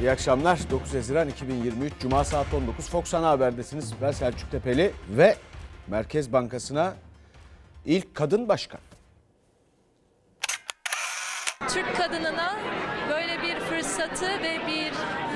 [0.00, 0.58] İyi akşamlar.
[0.70, 3.92] 9 Haziran 2023 Cuma saat 19 Fox Ana Haber'desiniz.
[4.02, 5.36] Ben Selçuk Tepeli ve
[5.88, 6.94] Merkez Bankası'na
[7.86, 8.80] ilk kadın başkan.
[11.68, 12.58] Türk kadınına
[13.10, 14.92] böyle bir fırsatı ve bir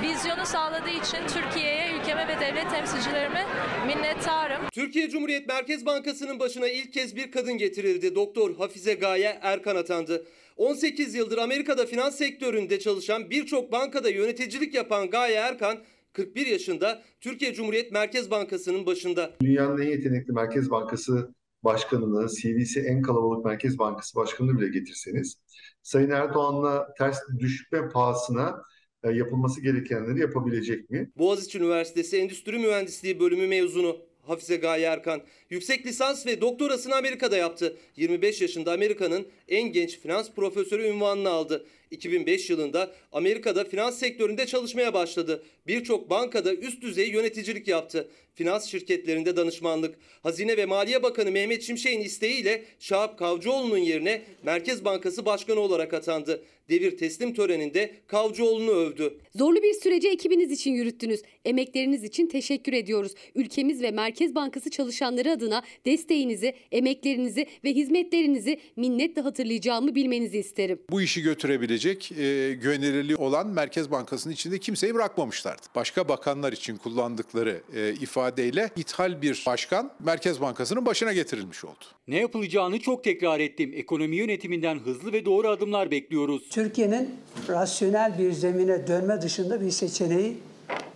[0.09, 3.47] vizyonu sağladığı için Türkiye'ye, ülkeme ve devlet temsilcilerime
[3.87, 4.69] minnettarım.
[4.73, 8.15] Türkiye Cumhuriyet Merkez Bankası'nın başına ilk kez bir kadın getirildi.
[8.15, 10.25] Doktor Hafize Gaye Erkan atandı.
[10.57, 15.79] 18 yıldır Amerika'da finans sektöründe çalışan birçok bankada yöneticilik yapan Gaye Erkan
[16.13, 19.31] 41 yaşında Türkiye Cumhuriyet Merkez Bankası'nın başında.
[19.41, 25.39] Dünyanın en yetenekli Merkez Bankası Başkanı'nı, CV'si en kalabalık Merkez Bankası Başkanı'nı bile getirseniz,
[25.83, 28.63] Sayın Erdoğan'la ters düşme pahasına
[29.05, 31.11] e, yapılması gerekenleri yapabilecek mi?
[31.19, 35.23] Boğaziçi Üniversitesi Endüstri Mühendisliği bölümü mezunu Hafize Gaye Erkan.
[35.51, 37.77] Yüksek lisans ve doktorasını Amerika'da yaptı.
[37.97, 41.67] 25 yaşında Amerika'nın en genç finans profesörü unvanını aldı.
[41.91, 45.43] 2005 yılında Amerika'da finans sektöründe çalışmaya başladı.
[45.67, 48.09] Birçok bankada üst düzey yöneticilik yaptı.
[48.35, 49.95] Finans şirketlerinde danışmanlık.
[50.23, 56.45] Hazine ve Maliye Bakanı Mehmet Şimşek'in isteğiyle Şahap Kavcıoğlu'nun yerine Merkez Bankası Başkanı olarak atandı.
[56.69, 59.19] Devir teslim töreninde Kavcıoğlu'nu övdü.
[59.37, 61.23] Zorlu bir süreci ekibiniz için yürüttünüz.
[61.45, 63.15] Emekleriniz için teşekkür ediyoruz.
[63.35, 70.79] Ülkemiz ve Merkez Bankası çalışanları adına desteğinizi, emeklerinizi ve hizmetlerinizi minnetle hatırlayacağımı bilmenizi isterim.
[70.91, 75.63] Bu işi götürebilecek e, güvenilirliği olan Merkez Bankası'nın içinde kimseyi bırakmamışlardı.
[75.75, 81.85] Başka bakanlar için kullandıkları e, ifadeyle ithal bir başkan Merkez Bankası'nın başına getirilmiş oldu.
[82.09, 83.73] Ne yapılacağını çok tekrar ettim.
[83.77, 86.49] Ekonomi yönetiminden hızlı ve doğru adımlar bekliyoruz.
[86.55, 87.11] Türkiye'nin
[87.49, 90.37] rasyonel bir zemine dönme dışında bir seçeneği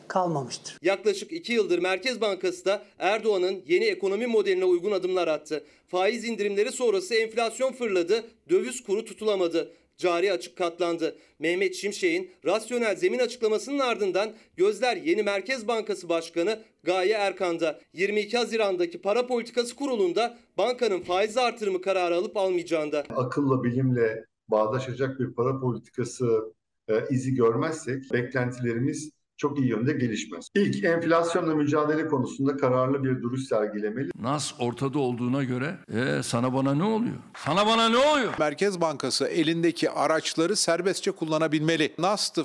[0.09, 0.79] kalmamıştır.
[0.83, 5.65] Yaklaşık 2 yıldır Merkez Bankası da Erdoğan'ın yeni ekonomi modeline uygun adımlar attı.
[5.87, 9.73] Faiz indirimleri sonrası enflasyon fırladı, döviz kuru tutulamadı.
[9.97, 11.17] Cari açık katlandı.
[11.39, 17.81] Mehmet Şimşek'in rasyonel zemin açıklamasının ardından gözler yeni Merkez Bankası Başkanı Gaye Erkan'da.
[17.93, 23.05] 22 Haziran'daki para politikası kurulunda bankanın faiz artırımı kararı alıp almayacağında.
[23.17, 26.55] Akılla, bilimle bağdaşacak bir para politikası
[26.89, 30.49] e, izi görmezsek beklentilerimiz çok iyi yönde gelişmez.
[30.55, 34.11] İlk enflasyonla mücadele konusunda kararlı bir duruş sergilemeli.
[34.23, 37.15] Nas ortada olduğuna göre e, sana bana ne oluyor?
[37.45, 38.33] Sana bana ne oluyor?
[38.39, 41.93] Merkez Bankası elindeki araçları serbestçe kullanabilmeli.
[41.99, 42.43] Nastı,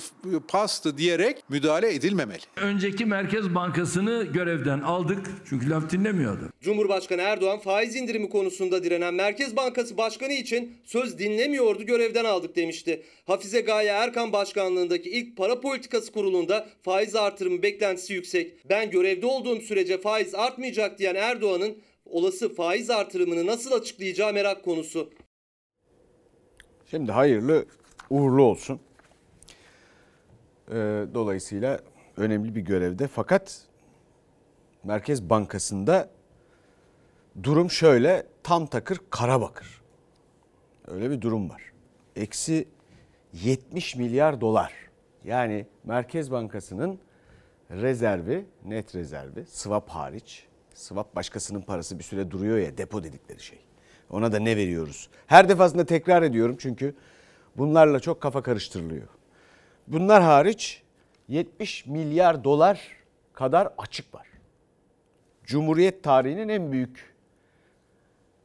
[0.47, 2.41] pastı diyerek müdahale edilmemeli.
[2.55, 6.49] Önceki Merkez Bankası'nı görevden aldık çünkü laf dinlemiyordu.
[6.61, 13.03] Cumhurbaşkanı Erdoğan faiz indirimi konusunda direnen Merkez Bankası Başkanı için söz dinlemiyordu görevden aldık demişti.
[13.27, 18.69] Hafize Gaye Erkan başkanlığındaki ilk para politikası kurulunda faiz artırımı beklentisi yüksek.
[18.69, 25.09] Ben görevde olduğum sürece faiz artmayacak diyen Erdoğan'ın olası faiz artırımını nasıl açıklayacağı merak konusu.
[26.91, 27.65] Şimdi hayırlı
[28.09, 28.79] uğurlu olsun.
[30.69, 30.73] Ee,
[31.13, 31.79] dolayısıyla
[32.17, 33.07] önemli bir görevde.
[33.07, 33.61] Fakat
[34.83, 36.09] Merkez Bankası'nda
[37.43, 39.81] durum şöyle tam takır kara bakır.
[40.87, 41.61] Öyle bir durum var.
[42.15, 42.67] Eksi
[43.33, 44.73] 70 milyar dolar.
[45.25, 46.99] Yani Merkez Bankası'nın
[47.71, 50.47] rezervi, net rezervi, swap hariç.
[50.73, 53.59] Swap başkasının parası bir süre duruyor ya depo dedikleri şey.
[54.09, 55.09] Ona da ne veriyoruz?
[55.27, 56.95] Her defasında tekrar ediyorum çünkü
[57.57, 59.07] bunlarla çok kafa karıştırılıyor.
[59.87, 60.83] Bunlar hariç
[61.27, 62.81] 70 milyar dolar
[63.33, 64.27] kadar açık var.
[65.43, 67.13] Cumhuriyet tarihinin en büyük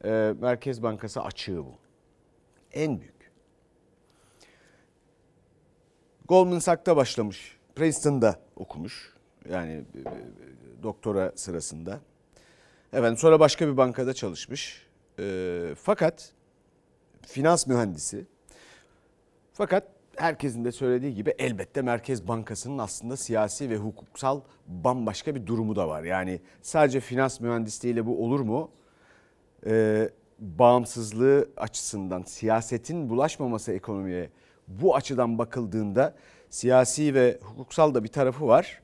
[0.04, 1.74] e, Merkez Bankası açığı bu.
[2.72, 3.17] En büyük.
[6.28, 7.56] Goldman Sachs'ta başlamış.
[7.76, 9.14] Princeton'da okumuş.
[9.50, 9.82] Yani e,
[10.82, 12.00] doktora sırasında.
[12.92, 14.86] Efendim sonra başka bir bankada çalışmış.
[15.18, 16.32] E, fakat
[17.26, 18.26] finans mühendisi.
[19.52, 19.84] Fakat
[20.16, 25.88] herkesin de söylediği gibi elbette Merkez Bankası'nın aslında siyasi ve hukuksal bambaşka bir durumu da
[25.88, 26.02] var.
[26.02, 28.70] Yani sadece finans mühendisliğiyle bu olur mu?
[29.66, 34.30] Ee, bağımsızlığı açısından siyasetin bulaşmaması ekonomiye
[34.68, 36.14] bu açıdan bakıldığında
[36.50, 38.82] siyasi ve hukuksal da bir tarafı var.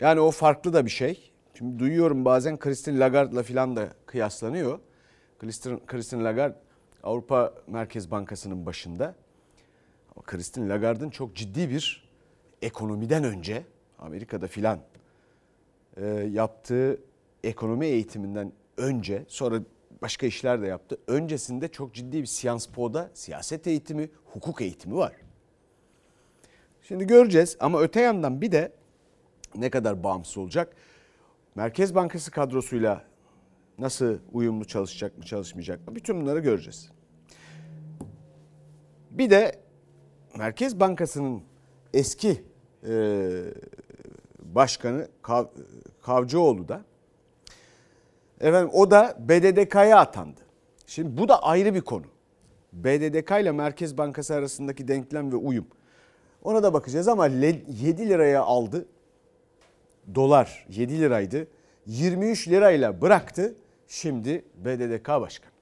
[0.00, 1.32] Yani o farklı da bir şey.
[1.54, 4.78] Şimdi duyuyorum bazen Christine Lagarde'la filan da kıyaslanıyor.
[5.86, 6.56] Christine, Lagarde
[7.02, 9.14] Avrupa Merkez Bankası'nın başında.
[10.24, 12.08] Christine Lagarde'ın çok ciddi bir
[12.62, 13.64] ekonomiden önce
[13.98, 14.78] Amerika'da filan
[15.96, 17.00] e, yaptığı
[17.44, 19.60] ekonomi eğitiminden önce sonra
[20.02, 20.98] başka işler de yaptı.
[21.06, 25.12] Öncesinde çok ciddi bir Sciences Po'da siyaset eğitimi, hukuk eğitimi var.
[26.82, 28.72] Şimdi göreceğiz ama öte yandan bir de
[29.54, 30.76] ne kadar bağımsız olacak?
[31.54, 33.04] Merkez Bankası kadrosuyla
[33.78, 35.94] nasıl uyumlu çalışacak mı, çalışmayacak mı?
[35.94, 36.90] Bütün bunları göreceğiz.
[39.10, 39.60] Bir de
[40.38, 41.42] Merkez Bankası'nın
[41.94, 42.44] eski
[42.88, 43.42] e,
[44.38, 45.44] Başkanı Kav,
[46.02, 46.84] Kavcıoğlu da
[48.40, 50.40] efendim o da BDDK'ya atandı.
[50.86, 52.04] Şimdi bu da ayrı bir konu.
[52.72, 55.66] BDDK ile Merkez Bankası arasındaki denklem ve uyum.
[56.42, 58.86] Ona da bakacağız ama 7 liraya aldı.
[60.14, 61.46] Dolar 7 liraydı.
[61.86, 63.54] 23 lirayla bıraktı.
[63.88, 65.55] Şimdi BDDK başkanı.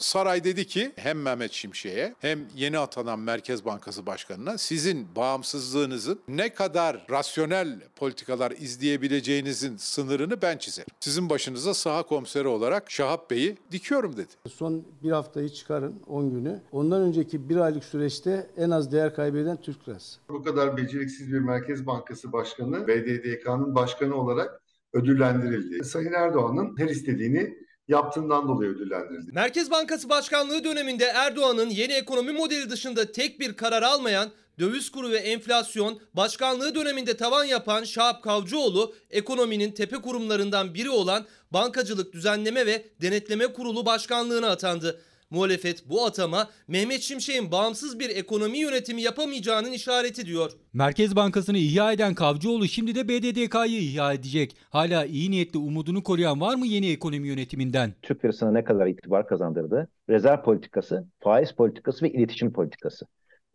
[0.00, 6.54] Saray dedi ki hem Mehmet Şimşek'e hem yeni atanan Merkez Bankası Başkanı'na sizin bağımsızlığınızın ne
[6.54, 10.88] kadar rasyonel politikalar izleyebileceğinizin sınırını ben çizerim.
[11.00, 14.32] Sizin başınıza saha komiseri olarak Şahap Bey'i dikiyorum dedi.
[14.48, 16.60] Son bir haftayı çıkarın 10 günü.
[16.72, 20.20] Ondan önceki bir aylık süreçte en az değer kaybeden Türk lirası.
[20.28, 24.60] Bu kadar beceriksiz bir Merkez Bankası Başkanı BDDK'nın başkanı olarak
[24.92, 25.84] ödüllendirildi.
[25.84, 27.58] Sayın Erdoğan'ın her istediğini
[27.90, 29.32] yaptığından dolayı ödüllendirildi.
[29.32, 35.10] Merkez Bankası Başkanlığı döneminde Erdoğan'ın yeni ekonomi modeli dışında tek bir karar almayan, döviz kuru
[35.10, 42.66] ve enflasyon, başkanlığı döneminde tavan yapan Şahap Kavcıoğlu, ekonominin tepe kurumlarından biri olan Bankacılık Düzenleme
[42.66, 45.00] ve Denetleme Kurulu Başkanlığına atandı.
[45.30, 50.52] Muhalefet bu atama Mehmet Şimşek'in bağımsız bir ekonomi yönetimi yapamayacağının işareti diyor.
[50.72, 54.56] Merkez Bankası'nı ihya eden Kavcıoğlu şimdi de BDDK'yı ihya edecek.
[54.70, 57.94] Hala iyi niyetli umudunu koruyan var mı yeni ekonomi yönetiminden?
[58.02, 59.88] Türk lirasına ne kadar itibar kazandırdı?
[60.10, 63.06] Rezerv politikası, faiz politikası ve iletişim politikası.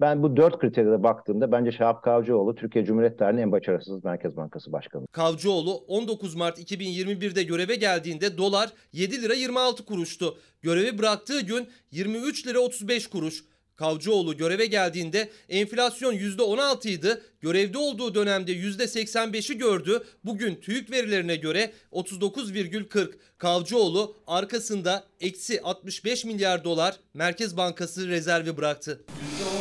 [0.02, 4.72] Ben bu dört kritere baktığımda bence Şahap Kavcıoğlu Türkiye Cumhuriyet Tarihinin en başarısız Merkez Bankası
[4.72, 5.08] Başkanı.
[5.08, 10.38] Kavcıoğlu 19 Mart 2021'de göreve geldiğinde dolar 7 lira 26 kuruştu.
[10.62, 13.44] Görevi bıraktığı gün 23 lira 35 kuruş.
[13.76, 17.22] Kavcıoğlu göreve geldiğinde enflasyon %16 idi.
[17.42, 20.04] Görevde olduğu dönemde %85'i gördü.
[20.24, 23.12] Bugün TÜİK verilerine göre 39,40.
[23.38, 29.02] Kavcıoğlu arkasında eksi 65 milyar dolar Merkez Bankası rezervi bıraktı.
[29.02, 29.55] %15'te bankalar oluyorsunuz.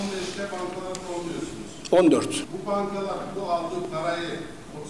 [1.94, 2.44] 14.
[2.52, 4.28] Bu bankalar bu aldığı parayı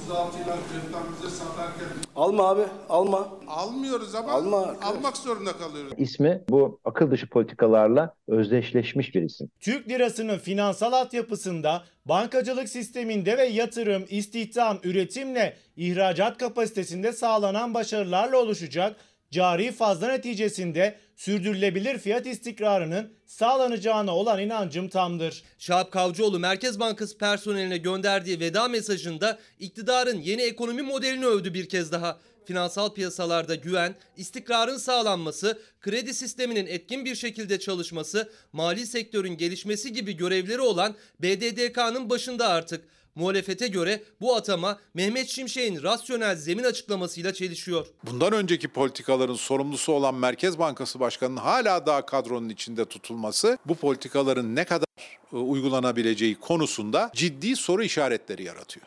[0.08, 1.86] 36 yıldan kırktan bize satarken
[2.16, 3.28] Alma abi alma.
[3.48, 4.88] almıyoruz ama Alma arkadaş.
[4.88, 5.92] almak zorunda kalıyoruz.
[5.96, 9.50] İsmi bu akıl dışı politikalarla özdeşleşmiş bir isim.
[9.60, 18.96] Türk lirasının finansal altyapısında, bankacılık sisteminde ve yatırım, istihdam, üretimle ihracat kapasitesinde sağlanan başarılarla oluşacak
[19.34, 25.42] cari fazla neticesinde sürdürülebilir fiyat istikrarının sağlanacağına olan inancım tamdır.
[25.58, 31.92] Şahap Kavcıoğlu Merkez Bankası personeline gönderdiği veda mesajında iktidarın yeni ekonomi modelini övdü bir kez
[31.92, 32.18] daha.
[32.44, 40.16] Finansal piyasalarda güven, istikrarın sağlanması, kredi sisteminin etkin bir şekilde çalışması, mali sektörün gelişmesi gibi
[40.16, 42.84] görevleri olan BDDK'nın başında artık.
[43.14, 47.86] Muhalefete göre bu atama Mehmet Şimşek'in rasyonel zemin açıklamasıyla çelişiyor.
[48.04, 54.56] Bundan önceki politikaların sorumlusu olan Merkez Bankası Başkanı'nın hala daha kadronun içinde tutulması bu politikaların
[54.56, 54.86] ne kadar
[55.32, 58.86] e, uygulanabileceği konusunda ciddi soru işaretleri yaratıyor.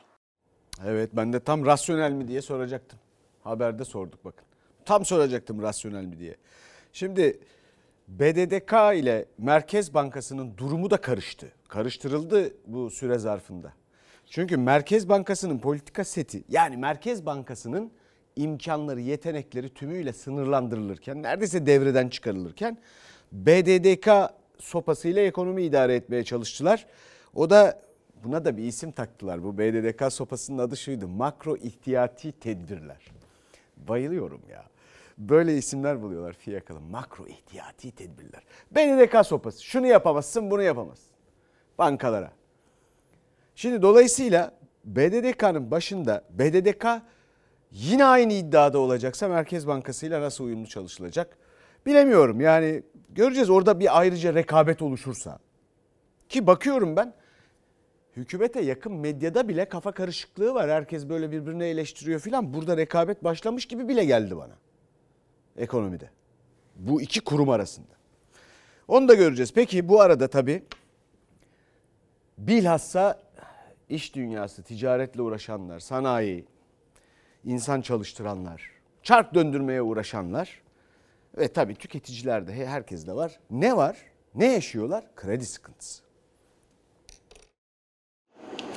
[0.85, 3.00] Evet ben de tam rasyonel mi diye soracaktım.
[3.44, 4.45] Haberde sorduk bakın.
[4.85, 6.35] Tam soracaktım rasyonel mi diye.
[6.94, 7.39] Şimdi
[8.07, 11.51] BDDK ile Merkez Bankası'nın durumu da karıştı.
[11.68, 13.74] Karıştırıldı bu süre zarfında.
[14.29, 17.91] Çünkü Merkez Bankası'nın politika seti yani Merkez Bankası'nın
[18.35, 22.77] imkanları, yetenekleri tümüyle sınırlandırılırken, neredeyse devreden çıkarılırken
[23.31, 26.86] BDDK sopasıyla ekonomi idare etmeye çalıştılar.
[27.36, 27.81] O da
[28.24, 29.43] buna da bir isim taktılar.
[29.43, 31.07] Bu BDDK sopasının adı şuydu.
[31.07, 33.12] Makro ihtiyati tedbirler.
[33.77, 34.63] Bayılıyorum ya.
[35.17, 36.79] Böyle isimler buluyorlar fiyakalı.
[36.79, 38.43] Makro ihtiyati tedbirler.
[38.72, 39.63] BDDK sopası.
[39.63, 41.15] Şunu yapamazsın, bunu yapamazsın.
[41.77, 42.31] Bankalara.
[43.57, 44.51] Şimdi dolayısıyla
[44.85, 46.85] BDDK'nın başında BDDK
[47.71, 51.37] yine aynı iddiada olacaksa Merkez Bankası ile nasıl uyumlu çalışılacak?
[51.85, 55.39] Bilemiyorum yani göreceğiz orada bir ayrıca rekabet oluşursa.
[56.29, 57.13] Ki bakıyorum ben
[58.15, 60.69] hükümete yakın medyada bile kafa karışıklığı var.
[60.69, 62.53] Herkes böyle birbirini eleştiriyor filan.
[62.53, 64.55] Burada rekabet başlamış gibi bile geldi bana.
[65.57, 66.09] Ekonomide.
[66.75, 67.93] Bu iki kurum arasında.
[68.87, 69.53] Onu da göreceğiz.
[69.53, 70.63] Peki bu arada tabii
[72.37, 73.26] bilhassa
[73.89, 76.46] iş dünyası, ticaretle uğraşanlar, sanayi,
[77.46, 78.72] insan çalıştıranlar,
[79.03, 80.62] çark döndürmeye uğraşanlar
[81.38, 83.39] ve tabii tüketiciler de herkes de var.
[83.51, 83.98] Ne var?
[84.36, 85.15] Ne yaşıyorlar?
[85.15, 86.03] Kredi sıkıntısı.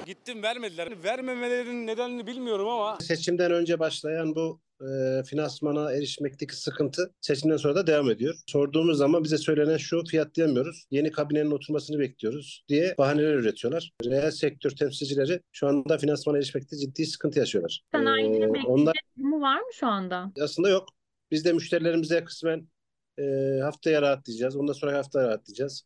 [0.07, 1.05] Gittim vermediler.
[1.05, 7.87] Vermemelerinin nedenini bilmiyorum ama Seçimden önce başlayan bu e, finansmana erişmekteki sıkıntı seçimden sonra da
[7.87, 8.35] devam ediyor.
[8.47, 10.87] Sorduğumuz zaman bize söylenen şu fiyatlayamıyoruz.
[10.91, 13.93] Yeni kabinenin oturmasını bekliyoruz diye bahaneler üretiyorlar.
[14.05, 17.81] Reel sektör temsilcileri şu anda finansmana erişmekte ciddi sıkıntı yaşıyorlar.
[17.93, 20.33] Sanayicinin Ee, onlar durumu var mı şu anda?
[20.41, 20.89] aslında yok.
[21.31, 22.69] Biz de müşterilerimize kısmen
[23.19, 23.23] e,
[23.63, 24.57] haftaya rahatlayacağız.
[24.57, 25.83] Ondan sonra hafta rahatlayacağız.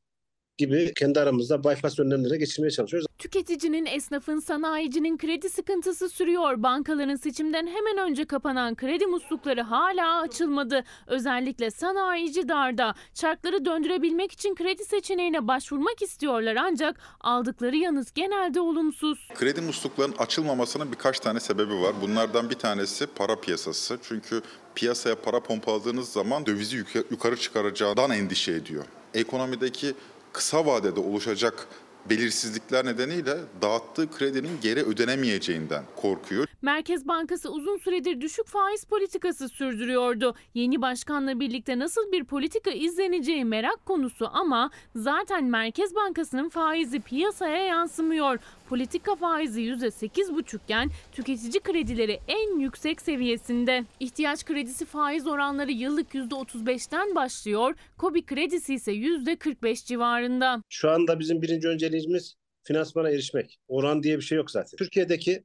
[0.59, 3.07] Gibi kendi aramızda bypass önlemlerine geçirmeye çalışıyoruz.
[3.19, 6.63] Tüketicinin, esnafın, sanayicinin kredi sıkıntısı sürüyor.
[6.63, 10.85] Bankaların seçimden hemen önce kapanan kredi muslukları hala açılmadı.
[11.07, 12.95] Özellikle sanayici darda.
[13.15, 19.29] Çarkları döndürebilmek için kredi seçeneğine başvurmak istiyorlar ancak aldıkları yanıt genelde olumsuz.
[19.35, 21.95] Kredi musluklarının açılmamasının birkaç tane sebebi var.
[22.03, 23.99] Bunlardan bir tanesi para piyasası.
[24.03, 24.43] Çünkü
[24.75, 28.85] piyasaya para pompaladığınız zaman dövizi yuka- yukarı çıkaracağından endişe ediyor.
[29.15, 29.95] Ekonomideki
[30.35, 31.69] kısa vadede oluşacak
[32.11, 36.47] belirsizlikler nedeniyle dağıttığı kredinin geri ödenemeyeceğinden korkuyor.
[36.63, 40.35] Merkez Bankası uzun süredir düşük faiz politikası sürdürüyordu.
[40.55, 47.67] Yeni başkanla birlikte nasıl bir politika izleneceği merak konusu ama zaten Merkez Bankası'nın faizi piyasaya
[47.67, 48.39] yansımıyor.
[48.69, 53.85] Politika faizi %8,5 iken tüketici kredileri en yüksek seviyesinde.
[54.01, 57.75] İhtiyaç kredisi faiz oranları yıllık %35'ten başlıyor.
[57.99, 60.63] KOBİ kredisi ise %45 civarında.
[60.69, 63.59] Şu anda bizim birinci önceliğimiz finansmana erişmek.
[63.69, 64.77] Oran diye bir şey yok zaten.
[64.79, 65.45] Türkiye'deki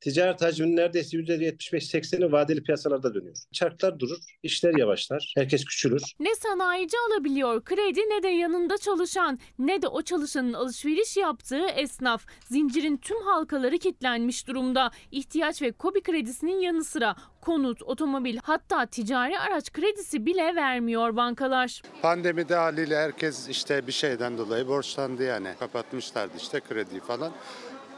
[0.00, 3.36] ticaret hacminin neredeyse %75-80'i vadeli piyasalarda dönüyor.
[3.52, 6.02] Çarklar durur, işler yavaşlar, herkes küçülür.
[6.20, 12.26] Ne sanayici alabiliyor kredi ne de yanında çalışan ne de o çalışanın alışveriş yaptığı esnaf.
[12.48, 14.90] Zincirin tüm halkaları kilitlenmiş durumda.
[15.12, 21.82] İhtiyaç ve kobi kredisinin yanı sıra konut, otomobil hatta ticari araç kredisi bile vermiyor bankalar.
[22.02, 25.48] Pandemide haliyle herkes işte bir şeyden dolayı borçlandı yani.
[25.58, 27.32] Kapatmışlardı işte krediyi falan.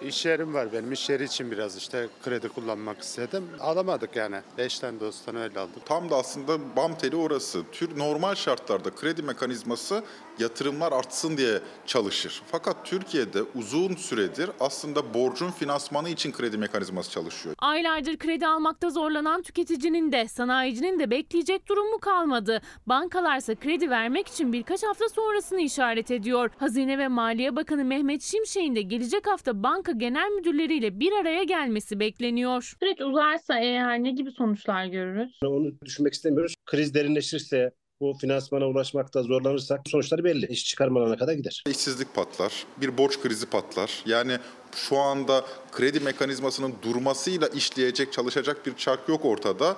[0.07, 0.93] İş yerim var benim.
[0.93, 3.45] İş yeri için biraz işte kredi kullanmak istedim.
[3.61, 4.37] Alamadık yani.
[4.59, 5.87] Eşten dosttan öyle aldık.
[5.87, 7.63] Tam da aslında bam teli orası.
[7.73, 10.05] Tür normal şartlarda kredi mekanizması
[10.43, 12.43] yatırımlar artsın diye çalışır.
[12.47, 17.55] Fakat Türkiye'de uzun süredir aslında borcun finansmanı için kredi mekanizması çalışıyor.
[17.59, 22.61] Aylardır kredi almakta zorlanan tüketicinin de sanayicinin de bekleyecek durumu kalmadı.
[22.87, 26.51] Bankalarsa kredi vermek için birkaç hafta sonrasını işaret ediyor.
[26.59, 32.01] Hazine ve Maliye Bakanı Mehmet Şimşek'in de gelecek hafta banka genel müdürleriyle bir araya gelmesi
[32.01, 32.75] bekleniyor.
[32.81, 35.39] Süreç uzarsa eğer ne gibi sonuçlar görürüz?
[35.45, 36.55] Onu düşünmek istemiyoruz.
[36.67, 37.71] Kriz derinleşirse,
[38.03, 40.47] bu finansmana ulaşmakta zorlanırsak sonuçları belli.
[40.47, 41.65] İş çıkarmalarına kadar gider.
[41.69, 44.03] İşsizlik patlar, bir borç krizi patlar.
[44.07, 44.39] Yani
[44.75, 49.77] şu anda kredi mekanizmasının durmasıyla işleyecek, çalışacak bir çark yok ortada.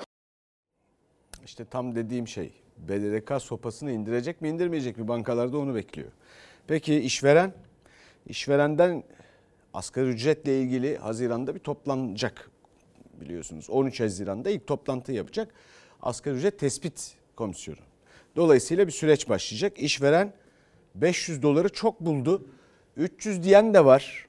[1.45, 2.53] İşte tam dediğim şey.
[2.77, 6.09] BDDK sopasını indirecek mi indirmeyecek mi bankalarda onu bekliyor.
[6.67, 7.55] Peki işveren?
[8.27, 9.05] İşverenden
[9.75, 12.51] asgari ücretle ilgili Haziran'da bir toplanacak
[13.21, 13.71] biliyorsunuz.
[13.71, 15.55] 13 Haziran'da ilk toplantı yapacak
[16.03, 17.94] asgari ücret tespit komisyonu.
[18.37, 19.79] Dolayısıyla bir süreç başlayacak.
[19.79, 20.33] İşveren
[20.95, 22.47] 500 doları çok buldu.
[22.97, 24.27] 300 diyen de var.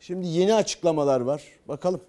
[0.00, 1.42] Şimdi yeni açıklamalar var.
[1.68, 2.00] Bakalım.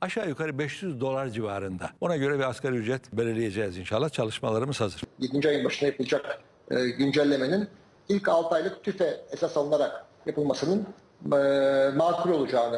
[0.00, 1.90] Aşağı yukarı 500 dolar civarında.
[2.00, 4.10] Ona göre bir asgari ücret belirleyeceğiz inşallah.
[4.10, 5.02] Çalışmalarımız hazır.
[5.18, 5.48] 7.
[5.48, 7.68] ayın başına yapılacak e, güncellemenin
[8.08, 10.86] ilk 6 aylık tüfe esas alınarak yapılmasının
[11.96, 12.76] makul olacağını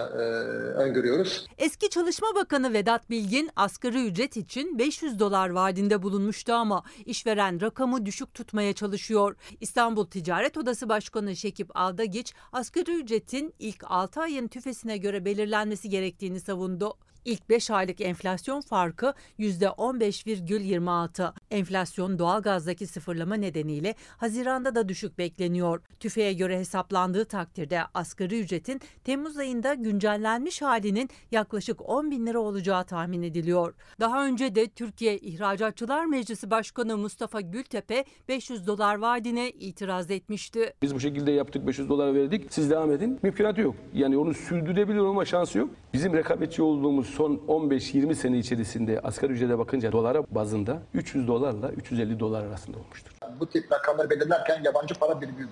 [0.76, 1.47] öngörüyoruz.
[1.59, 8.07] Eski Çalışma Bakanı Vedat Bilgin asgari ücret için 500 dolar vaadinde bulunmuştu ama işveren rakamı
[8.07, 9.37] düşük tutmaya çalışıyor.
[9.61, 16.40] İstanbul Ticaret Odası Başkanı Şekip Aldagiç asgari ücretin ilk 6 ayın tüfesine göre belirlenmesi gerektiğini
[16.40, 16.95] savundu.
[17.26, 21.33] İlk 5 aylık enflasyon farkı %15,26.
[21.50, 25.80] Enflasyon doğalgazdaki sıfırlama nedeniyle Haziran'da da düşük bekleniyor.
[26.00, 32.85] TÜFE'ye göre hesaplandığı takdirde asgari ücretin Temmuz ayında güncellenmiş halinin yaklaşık 10 bin lira olacağı
[32.85, 33.75] tahmin ediliyor.
[34.00, 40.75] Daha önce de Türkiye İhracatçılar Meclisi Başkanı Mustafa Gültepe 500 dolar vaadine itiraz etmişti.
[40.83, 42.47] Biz bu şekilde yaptık 500 dolar verdik.
[42.50, 43.18] Siz devam edin.
[43.23, 43.75] Mümkünatı yok.
[43.95, 45.71] Yani onu sürdürebilir olma şansı yok.
[45.92, 52.20] Bizim rekabetçi olduğumuz son 15-20 sene içerisinde asgari ücrete bakınca dolara bazında 300 dolarla 350
[52.20, 53.12] dolar arasında olmuştur.
[53.40, 55.49] Bu tip rakamları belirlerken yabancı para birimi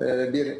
[0.00, 0.58] e, bir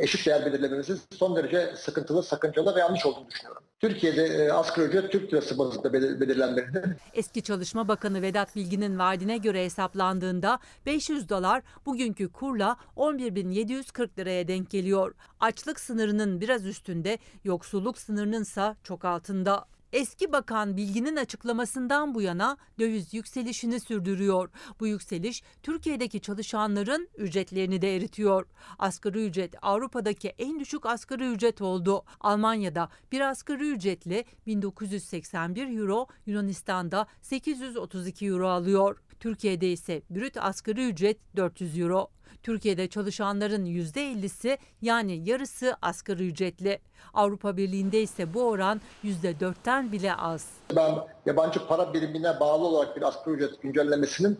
[0.00, 3.62] eşit değer belirlememizin son derece sıkıntılı, sakıncalı ve yanlış olduğunu düşünüyorum.
[3.80, 6.84] Türkiye'de e, asgari ücret Türk lirası bazında belir- belirlenmelidir.
[7.14, 14.70] Eski Çalışma Bakanı Vedat Bilgin'in vaadine göre hesaplandığında 500 dolar bugünkü kurla 11.740 liraya denk
[14.70, 15.14] geliyor.
[15.40, 19.64] Açlık sınırının biraz üstünde, yoksulluk sınırının ise çok altında.
[19.92, 24.50] Eski bakan Bilgin'in açıklamasından bu yana döviz yükselişini sürdürüyor.
[24.80, 28.46] Bu yükseliş Türkiye'deki çalışanların ücretlerini de eritiyor.
[28.78, 32.04] Asgari ücret Avrupa'daki en düşük asgari ücret oldu.
[32.20, 39.02] Almanya'da bir asgari ücretli 1981 euro, Yunanistan'da 832 euro alıyor.
[39.20, 42.08] Türkiye'de ise brüt asgari ücret 400 euro.
[42.42, 46.78] Türkiye'de çalışanların %50'si yani yarısı asgari ücretli.
[47.14, 50.46] Avrupa Birliği'nde ise bu oran %4'ten bile az.
[50.76, 50.94] Ben
[51.26, 54.38] yabancı para birimine bağlı olarak bir asgari ücret güncellemesinin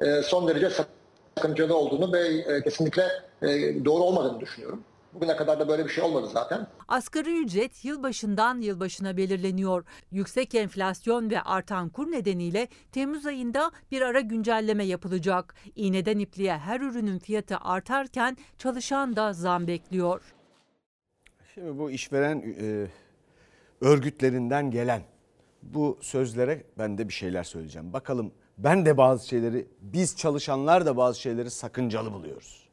[0.00, 0.70] e, son derece
[1.36, 3.02] sakıncalı olduğunu ve e, kesinlikle
[3.42, 3.48] e,
[3.84, 4.84] doğru olmadığını düşünüyorum.
[5.18, 6.66] Bugüne kadar da böyle bir şey olmadı zaten.
[6.88, 9.84] Asgari ücret yılbaşından yılbaşına belirleniyor.
[10.10, 15.54] Yüksek enflasyon ve artan kur nedeniyle Temmuz ayında bir ara güncelleme yapılacak.
[15.76, 20.34] İğneden ipliğe her ürünün fiyatı artarken çalışan da zam bekliyor.
[21.54, 22.86] Şimdi bu işveren e,
[23.80, 25.02] örgütlerinden gelen
[25.62, 27.92] bu sözlere ben de bir şeyler söyleyeceğim.
[27.92, 32.68] Bakalım ben de bazı şeyleri biz çalışanlar da bazı şeyleri sakıncalı buluyoruz.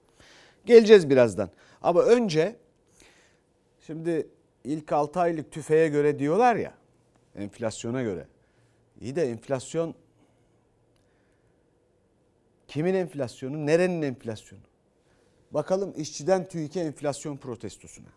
[0.65, 1.49] Geleceğiz birazdan.
[1.85, 2.55] Ama önce
[3.85, 4.27] şimdi
[4.63, 6.73] ilk 6 aylık tüfeğe göre diyorlar ya
[7.35, 8.27] enflasyona göre.
[9.01, 9.95] İyi de enflasyon
[12.67, 14.61] kimin enflasyonu, nerenin enflasyonu?
[15.51, 18.09] Bakalım işçiden TÜİK'e enflasyon protestosuna.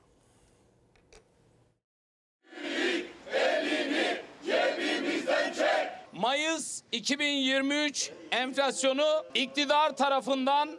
[6.13, 10.79] Mayıs 2023 enflasyonu iktidar tarafından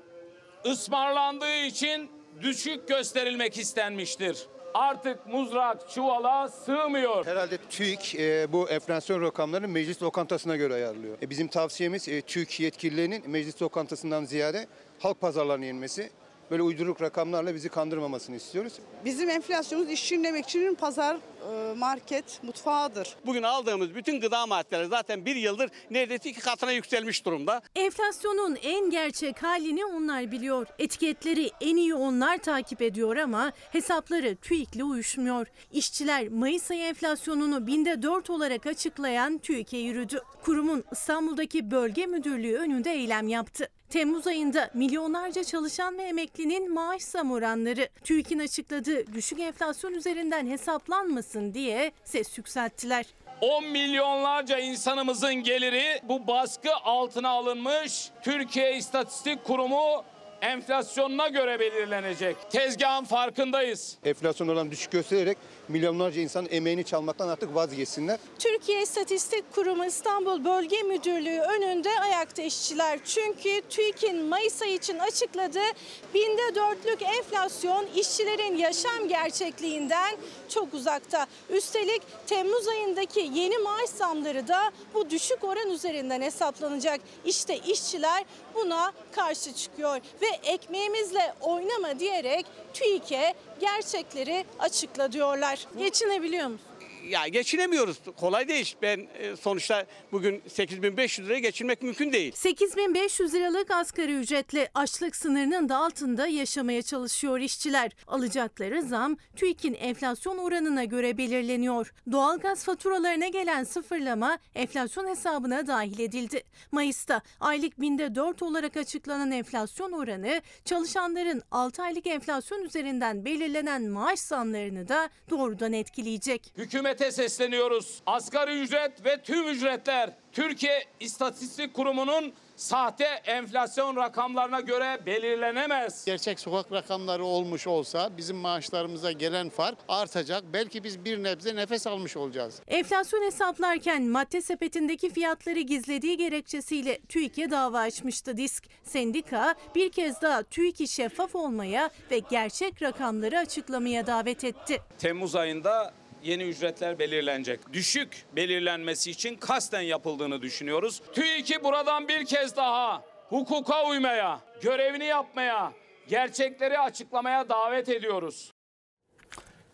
[0.66, 4.38] ısmarlandığı için düşük gösterilmek istenmiştir.
[4.74, 7.26] Artık muzrak çuvala sığmıyor.
[7.26, 11.18] Herhalde TÜİK e, bu enflasyon rakamlarını meclis lokantasına göre ayarlıyor.
[11.22, 14.68] E, bizim tavsiyemiz e, TÜİK yetkililerinin meclis lokantasından ziyade
[15.00, 16.10] halk pazarlarına inmesi.
[16.52, 18.74] Böyle uyduruk rakamlarla bizi kandırmamasını istiyoruz.
[19.06, 23.16] Bizim enflasyonumuz işçinin emekçinin pazar, e, market, mutfağıdır.
[23.26, 27.62] Bugün aldığımız bütün gıda maddeleri zaten bir yıldır neredeyse iki katına yükselmiş durumda.
[27.76, 30.68] Enflasyonun en gerçek halini onlar biliyor.
[30.80, 35.48] Etiketleri en iyi onlar takip ediyor ama hesapları TÜİK'le uyuşmuyor.
[35.72, 40.22] İşçiler Mayıs ayı enflasyonunu binde 4 olarak açıklayan TÜİK'e yürüdü.
[40.44, 43.70] Kurumun İstanbul'daki bölge müdürlüğü önünde eylem yaptı.
[43.90, 51.54] Temmuz ayında milyonlarca çalışan ve emeklinin maaş zam oranları TÜİK'in açıkladığı düşük enflasyon üzerinden hesaplanmasın
[51.54, 53.06] diye ses yükselttiler.
[53.42, 58.10] 10 milyonlarca insanımızın geliri bu baskı altına alınmış.
[58.24, 60.04] Türkiye İstatistik Kurumu
[60.42, 62.36] enflasyonuna göre belirlenecek.
[62.52, 63.98] Tezgahın farkındayız.
[64.06, 65.38] Enflasyon oranı düşük göstererek
[65.70, 68.20] milyonlarca insan emeğini çalmaktan artık vazgeçsinler.
[68.40, 73.00] Türkiye İstatistik Kurumu İstanbul Bölge Müdürlüğü önünde ayakta işçiler.
[73.06, 75.70] Çünkü TÜİK'in Mayıs ayı için açıkladığı
[76.14, 80.18] binde dörtlük enflasyon işçilerin yaşam gerçekliğinden
[80.50, 81.28] çok uzakta.
[81.50, 87.02] Üstelik Temmuz ayındaki yeni maaş zamları da bu düşük oran üzerinden hesaplanacak.
[87.26, 88.24] İşte işçiler
[88.56, 95.68] buna karşı çıkıyor ve ekmeğimizle oynama diyerek TÜİK'e gerçekleri açıkla diyorlar.
[95.78, 96.69] Geçinebiliyor musun?
[97.10, 97.98] Ya geçinemiyoruz.
[98.18, 98.76] Kolay değil.
[98.82, 102.32] Ben e, sonuçta bugün 8500 liraya geçinmek mümkün değil.
[102.36, 107.92] 8500 liralık asgari ücretle açlık sınırının da altında yaşamaya çalışıyor işçiler.
[108.08, 111.94] Alacakları zam TÜİK'in enflasyon oranına göre belirleniyor.
[112.12, 116.44] Doğalgaz faturalarına gelen sıfırlama enflasyon hesabına dahil edildi.
[116.72, 124.20] Mayıs'ta aylık binde 4 olarak açıklanan enflasyon oranı çalışanların 6 aylık enflasyon üzerinden belirlenen maaş
[124.20, 126.54] zamlarını da doğrudan etkileyecek.
[127.00, 128.02] Hükümete sesleniyoruz.
[128.06, 136.06] Asgari ücret ve tüm ücretler Türkiye İstatistik Kurumu'nun sahte enflasyon rakamlarına göre belirlenemez.
[136.06, 140.44] Gerçek sokak rakamları olmuş olsa bizim maaşlarımıza gelen fark artacak.
[140.54, 142.62] Belki biz bir nebze nefes almış olacağız.
[142.68, 148.64] Enflasyon hesaplarken madde sepetindeki fiyatları gizlediği gerekçesiyle TÜİK'e dava açmıştı disk.
[148.84, 154.82] Sendika bir kez daha TÜİK'i şeffaf olmaya ve gerçek rakamları açıklamaya davet etti.
[154.98, 157.74] Temmuz ayında yeni ücretler belirlenecek.
[157.74, 161.02] Düşük belirlenmesi için kasten yapıldığını düşünüyoruz.
[161.14, 165.74] TÜİK'i buradan bir kez daha hukuka uymaya, görevini yapmaya,
[166.08, 168.52] gerçekleri açıklamaya davet ediyoruz.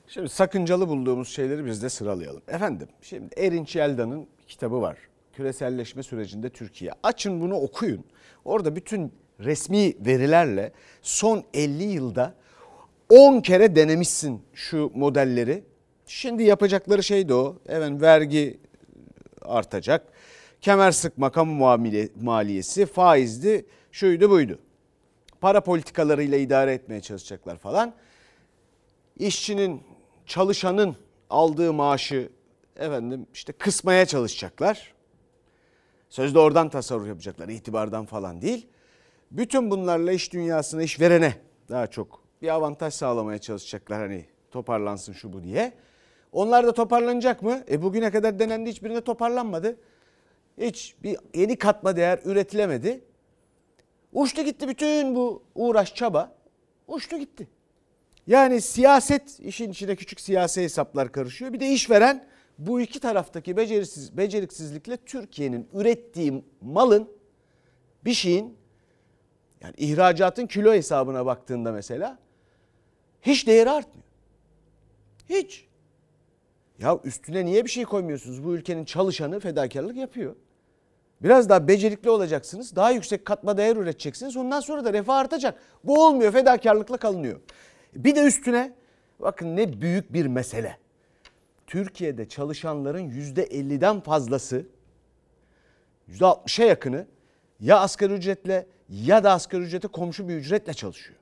[0.08, 2.42] Şimdi sakıncalı bulduğumuz şeyleri biz de sıralayalım.
[2.48, 4.98] Efendim şimdi Erinç Yelda'nın kitabı var.
[5.34, 6.92] Küreselleşme sürecinde Türkiye.
[7.04, 8.06] Açın bunu okuyun.
[8.46, 12.34] Orada bütün resmi verilerle son 50 yılda
[13.10, 15.64] 10 kere denemişsin şu modelleri.
[16.06, 17.58] Şimdi yapacakları şey de o.
[17.68, 18.60] Evet vergi
[19.42, 20.08] artacak.
[20.62, 24.60] Kemer sıkma kamu muamele, maliyesi, faizdi, şuydu buydu.
[25.42, 27.94] Para politikalarıyla idare etmeye çalışacaklar falan.
[29.20, 29.84] İşçinin,
[30.26, 30.96] çalışanın
[31.30, 32.30] aldığı maaşı
[32.76, 34.94] efendim işte kısmaya çalışacaklar.
[36.10, 38.68] Sözde oradan tasarruf yapacaklar, itibardan falan değil.
[39.32, 41.36] Bütün bunlarla iş dünyasına, iş verene
[41.70, 45.74] daha çok bir avantaj sağlamaya çalışacaklar hani toparlansın şu bu diye.
[46.36, 47.64] Onlar da toparlanacak mı?
[47.70, 49.78] E bugüne kadar denendi hiçbirinde toparlanmadı.
[50.58, 53.04] Hiç bir yeni katma değer üretilemedi.
[54.14, 56.36] Uçtu gitti bütün bu uğraş çaba.
[56.88, 57.48] Uçtu gitti.
[58.28, 61.54] Yani siyaset işin içine küçük siyasi hesaplar karışıyor.
[61.54, 67.10] Bir de işveren bu iki taraftaki becerisiz, beceriksizlikle Türkiye'nin ürettiği malın
[68.06, 68.58] bir şeyin
[69.62, 72.20] Yani ihracatın kilo hesabına baktığında mesela
[73.22, 74.06] hiç değeri artmıyor.
[75.30, 75.68] Hiç.
[76.80, 78.44] Ya üstüne niye bir şey koymuyorsunuz?
[78.44, 80.36] Bu ülkenin çalışanı fedakarlık yapıyor.
[81.24, 82.76] Biraz daha becerikli olacaksınız.
[82.76, 84.38] Daha yüksek katma değer üreteceksiniz.
[84.38, 85.60] Ondan sonra da refah artacak.
[85.84, 86.32] Bu olmuyor.
[86.32, 87.40] Fedakarlıkla kalınıyor.
[87.96, 88.74] Bir de üstüne
[89.20, 90.78] bakın ne büyük bir mesele.
[91.68, 94.66] Türkiye'de çalışanların %50'den fazlası
[96.10, 97.06] %60'a yakını
[97.60, 101.20] ya asgari ücretle ya da asgari ücrete komşu bir ücretle çalışıyor.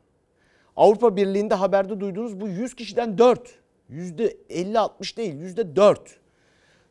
[0.75, 3.62] Avrupa Birliği'nde haberde duyduğunuz bu 100 kişiden 4.
[3.93, 5.97] %50-60 değil %4.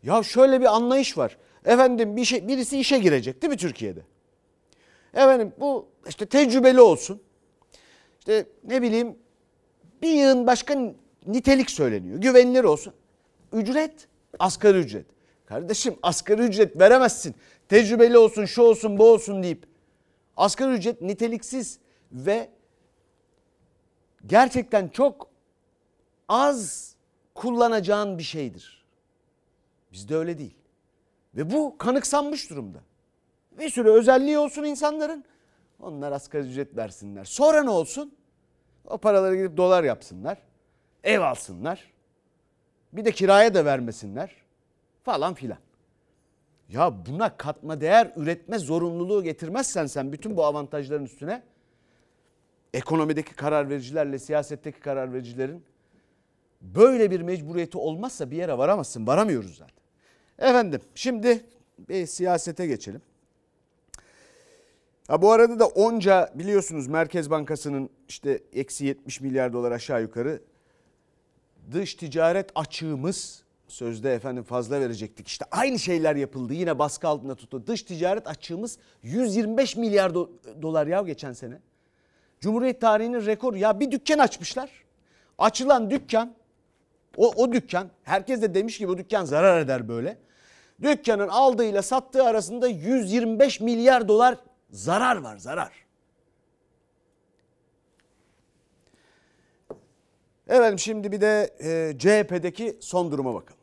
[0.03, 1.37] Ya şöyle bir anlayış var.
[1.65, 4.01] Efendim bir şey, birisi işe girecek değil mi Türkiye'de?
[5.15, 7.23] Efendim bu işte tecrübeli olsun.
[8.19, 9.17] İşte ne bileyim
[10.03, 10.95] bir yığın başka
[11.27, 12.19] nitelik söyleniyor.
[12.19, 12.93] Güvenilir olsun.
[13.53, 15.07] Ücret asgari ücret.
[15.47, 17.35] Kardeşim asgari ücret veremezsin.
[17.69, 19.67] Tecrübeli olsun, şu olsun, bu olsun deyip.
[20.37, 21.79] Asgari ücret niteliksiz
[22.13, 22.49] ve
[24.27, 25.29] gerçekten çok
[26.29, 26.92] az
[27.35, 28.85] kullanacağın bir şeydir.
[29.93, 30.55] Bizde öyle değil.
[31.35, 32.79] Ve bu kanıksanmış durumda.
[33.59, 35.25] Bir sürü özelliği olsun insanların.
[35.81, 37.25] Onlar asgari ücret versinler.
[37.25, 38.15] Sonra ne olsun?
[38.85, 40.39] O paraları gidip dolar yapsınlar.
[41.05, 41.93] Ev alsınlar.
[42.93, 44.37] Bir de kiraya da vermesinler.
[45.03, 45.59] Falan filan.
[46.69, 51.43] Ya buna katma değer üretme zorunluluğu getirmezsen sen bütün bu avantajların üstüne
[52.75, 55.65] ekonomideki karar vericilerle siyasetteki karar vericilerin
[56.63, 59.07] böyle bir mecburiyeti olmazsa bir yere varamazsın.
[59.07, 59.83] Varamıyoruz zaten.
[60.39, 61.45] Efendim şimdi
[61.79, 63.03] bir siyasete geçelim.
[65.09, 70.43] Ha bu arada da onca biliyorsunuz Merkez Bankası'nın işte eksi 70 milyar dolar aşağı yukarı
[71.73, 75.29] dış ticaret açığımız sözde efendim fazla verecektik.
[75.29, 77.67] İşte aynı şeyler yapıldı yine baskı altında tuttu.
[77.67, 81.61] Dış ticaret açığımız 125 milyar do- dolar ya geçen sene.
[82.41, 84.71] Cumhuriyet tarihinin rekoru ya bir dükkan açmışlar.
[85.39, 86.35] Açılan dükkan
[87.17, 90.19] o, o dükkan herkes de demiş ki bu dükkan zarar eder böyle.
[90.83, 94.39] Dükkanın aldığıyla sattığı arasında 125 milyar dolar
[94.71, 95.73] zarar var zarar.
[100.49, 103.63] Efendim şimdi bir de e, CHP'deki son duruma bakalım.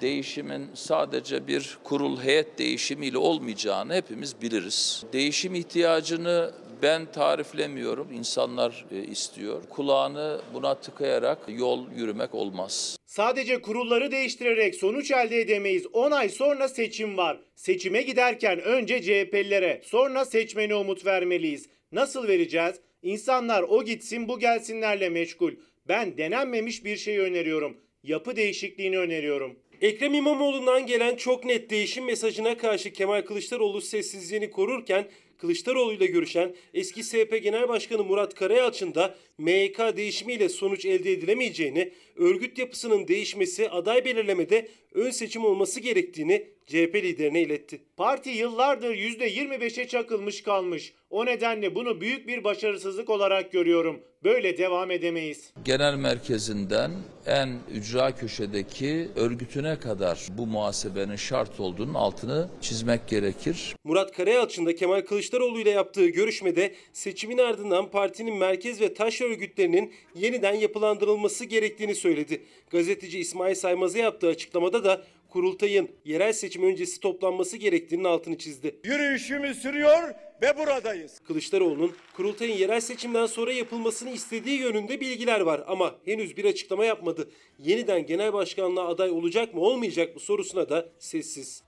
[0.00, 5.04] Değişimin sadece bir kurul heyet değişimiyle olmayacağını hepimiz biliriz.
[5.12, 6.52] Değişim ihtiyacını
[6.82, 9.62] ben tariflemiyorum, insanlar e, istiyor.
[9.70, 12.96] Kulağını buna tıkayarak yol yürümek olmaz.
[13.06, 15.86] Sadece kurulları değiştirerek sonuç elde edemeyiz.
[15.92, 17.40] 10 ay sonra seçim var.
[17.54, 21.68] Seçime giderken önce CHP'lilere, sonra seçmene umut vermeliyiz.
[21.92, 22.76] Nasıl vereceğiz?
[23.02, 25.52] İnsanlar o gitsin bu gelsinlerle meşgul.
[25.88, 27.76] Ben denenmemiş bir şey öneriyorum.
[28.02, 29.56] Yapı değişikliğini öneriyorum.
[29.80, 35.08] Ekrem İmamoğlu'ndan gelen çok net değişim mesajına karşı Kemal Kılıçdaroğlu sessizliğini korurken
[35.40, 41.92] Kılıçdaroğlu ile görüşen eski CHP Genel Başkanı Murat Karayalçın da MYK değişimiyle sonuç elde edilemeyeceğini,
[42.16, 47.80] örgüt yapısının değişmesi aday belirlemede ön seçim olması gerektiğini CHP liderine iletti.
[47.96, 50.92] Parti yıllardır %25'e çakılmış kalmış.
[51.10, 54.00] O nedenle bunu büyük bir başarısızlık olarak görüyorum.
[54.24, 55.52] Böyle devam edemeyiz.
[55.64, 56.90] Genel merkezinden
[57.26, 63.76] en ücra köşedeki örgütüne kadar bu muhasebenin şart olduğunun altını çizmek gerekir.
[63.84, 69.92] Murat Karayalçın da Kemal Kılıçdaroğlu ile yaptığı görüşmede seçimin ardından partinin merkez ve taş örgütlerinin
[70.14, 72.42] yeniden yapılandırılması gerektiğini söyledi.
[72.70, 78.76] Gazeteci İsmail Saymaz'a yaptığı açıklamada da kurultayın yerel seçim öncesi toplanması gerektiğinin altını çizdi.
[78.84, 81.18] Yürüyüşümüz sürüyor ve buradayız.
[81.18, 87.30] Kılıçdaroğlu'nun kurultayın yerel seçimden sonra yapılmasını istediği yönünde bilgiler var ama henüz bir açıklama yapmadı.
[87.58, 91.62] Yeniden genel başkanlığa aday olacak mı olmayacak mı sorusuna da sessiz.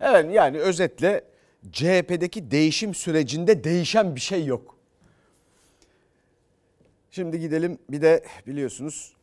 [0.00, 1.24] Evet yani özetle
[1.72, 4.75] CHP'deki değişim sürecinde değişen bir şey yok.
[7.16, 9.16] Şimdi gidelim bir de biliyorsunuz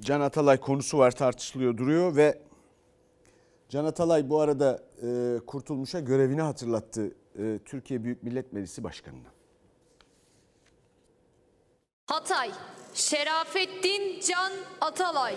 [0.00, 2.38] Can Atalay konusu var tartışılıyor duruyor ve
[3.68, 9.28] Can Atalay bu arada e, Kurtulmuş'a görevini hatırlattı e, Türkiye Büyük Millet Meclisi Başkanı'na.
[12.06, 12.50] Hatay,
[12.94, 15.34] Şerafettin Can Atalay.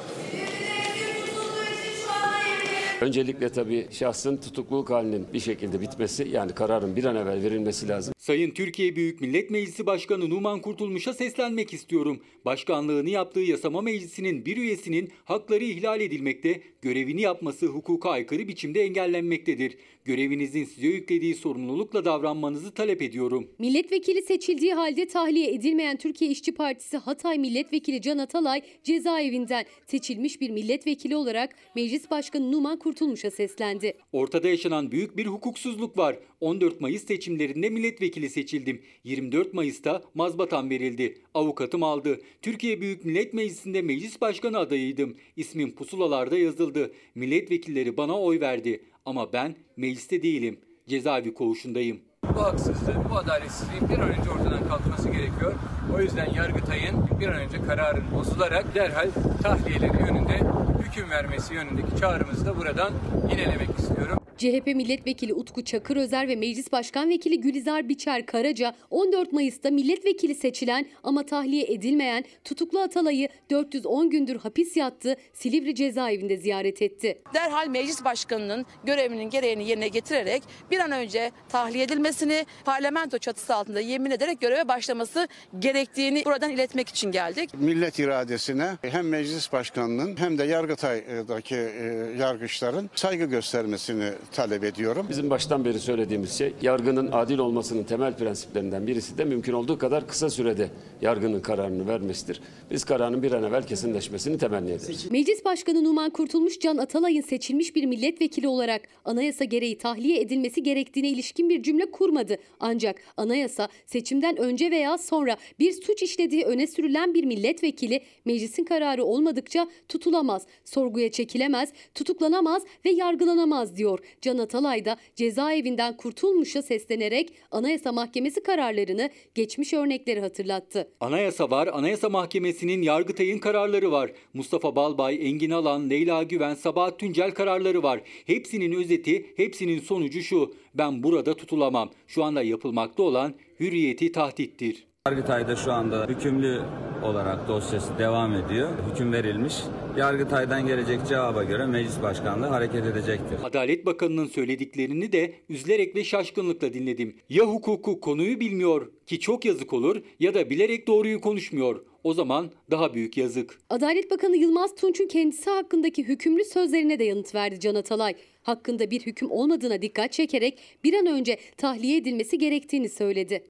[3.01, 8.13] Öncelikle tabii şahsın tutukluluk halinin bir şekilde bitmesi yani kararın bir an evvel verilmesi lazım.
[8.17, 12.19] Sayın Türkiye Büyük Millet Meclisi Başkanı Numan Kurtulmuş'a seslenmek istiyorum.
[12.45, 19.77] Başkanlığını yaptığı yasama meclisinin bir üyesinin hakları ihlal edilmekte, görevini yapması hukuka aykırı biçimde engellenmektedir.
[20.05, 23.47] Görevinizin size yüklediği sorumlulukla davranmanızı talep ediyorum.
[23.59, 30.49] Milletvekili seçildiği halde tahliye edilmeyen Türkiye İşçi Partisi Hatay Milletvekili Can Atalay cezaevinden seçilmiş bir
[30.49, 32.86] milletvekili olarak Meclis Başkanı Numan Kurtulmuş'a
[33.31, 33.93] seslendi.
[34.11, 36.19] Ortada yaşanan büyük bir hukuksuzluk var.
[36.41, 38.81] 14 Mayıs seçimlerinde milletvekili seçildim.
[39.03, 41.17] 24 Mayıs'ta mazbatam verildi.
[41.33, 42.21] Avukatım aldı.
[42.41, 45.15] Türkiye Büyük Millet Meclisi'nde meclis başkanı adayıydım.
[45.35, 46.91] İsmim pusulalarda yazıldı.
[47.15, 48.83] Milletvekilleri bana oy verdi.
[49.05, 50.59] Ama ben mecliste değilim.
[50.87, 51.99] Cezaevi koğuşundayım.
[52.35, 55.53] Bu haksızlığın, bu adaletsizliğin bir an önce ortadan kalkması gerekiyor.
[55.95, 59.09] O yüzden Yargıtay'ın bir an önce kararın bozularak derhal
[59.43, 60.56] tahliyeleri yönünde
[60.97, 62.91] hüküm vermesi yönündeki çağrımızı da buradan
[63.29, 64.19] yinelemek istiyorum.
[64.37, 70.85] CHP milletvekili Utku Çakırözer ve Meclis Başkan Vekili Gülizar Biçer Karaca 14 Mayıs'ta milletvekili seçilen
[71.03, 77.21] ama tahliye edilmeyen tutuklu Atalay'ı 410 gündür hapis yattığı Silivri cezaevinde ziyaret etti.
[77.33, 83.79] derhal meclis başkanının görevinin gereğini yerine getirerek bir an önce tahliye edilmesini, parlamento çatısı altında
[83.79, 85.27] yemin ederek göreve başlaması
[85.59, 87.49] gerektiğini buradan iletmek için geldik.
[87.53, 91.83] Millet iradesine hem meclis başkanının hem de Yargıtay'daki e,
[92.19, 95.05] yargıçların saygı göstermesini talep ediyorum.
[95.09, 100.07] Bizim baştan beri söylediğimiz şey yargının adil olmasının temel prensiplerinden birisi de mümkün olduğu kadar
[100.07, 100.69] kısa sürede
[101.01, 102.41] yargının kararını vermesidir.
[102.71, 105.11] Biz kararın bir an evvel kesinleşmesini temenni ederiz.
[105.11, 111.09] Meclis Başkanı Numan Kurtulmuş Can Atalay'ın seçilmiş bir milletvekili olarak anayasa gereği tahliye edilmesi gerektiğine
[111.09, 112.37] ilişkin bir cümle kurmadı.
[112.59, 119.03] Ancak anayasa seçimden önce veya sonra bir suç işlediği öne sürülen bir milletvekili meclisin kararı
[119.03, 123.99] olmadıkça tutulamaz, sorguya çekilemez, tutuklanamaz ve yargılanamaz diyor.
[124.21, 130.87] Can Atalay da cezaevinden kurtulmuşa seslenerek Anayasa Mahkemesi kararlarını geçmiş örnekleri hatırlattı.
[130.99, 134.11] Anayasa var, Anayasa Mahkemesi'nin Yargıtay'ın kararları var.
[134.33, 138.01] Mustafa Balbay, Engin Alan, Leyla Güven, Sabahat Tüncel kararları var.
[138.25, 140.53] Hepsinin özeti, hepsinin sonucu şu.
[140.73, 141.91] Ben burada tutulamam.
[142.07, 144.86] Şu anda yapılmakta olan hürriyeti tahdittir.
[145.07, 146.61] Yargıtay'da şu anda hükümlü
[147.03, 148.69] olarak dosyası devam ediyor.
[148.91, 149.55] Hüküm verilmiş.
[149.97, 153.37] Yargıtay'dan gelecek cevaba göre meclis başkanlığı hareket edecektir.
[153.43, 157.15] Adalet Bakanı'nın söylediklerini de üzülerek ve şaşkınlıkla dinledim.
[157.29, 161.85] Ya hukuku konuyu bilmiyor ki çok yazık olur ya da bilerek doğruyu konuşmuyor.
[162.03, 163.59] O zaman daha büyük yazık.
[163.69, 168.15] Adalet Bakanı Yılmaz Tunç'un kendisi hakkındaki hükümlü sözlerine de yanıt verdi Can Atalay.
[168.43, 173.43] Hakkında bir hüküm olmadığına dikkat çekerek bir an önce tahliye edilmesi gerektiğini söyledi.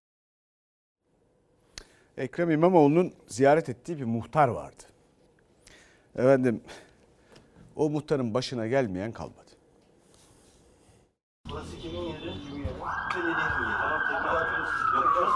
[2.18, 4.84] Ekrem İmamoğlu'nun ziyaret ettiği bir muhtar vardı.
[6.16, 6.62] Efendim
[7.76, 9.52] o muhtarın başına gelmeyen kalmadı.
[11.50, 12.20] Burası kimin yeri?
[12.20, 12.66] Kimin?
[13.16, 13.38] Belediyenin.
[14.24, 14.34] Tamam
[14.96, 15.34] yapacağız.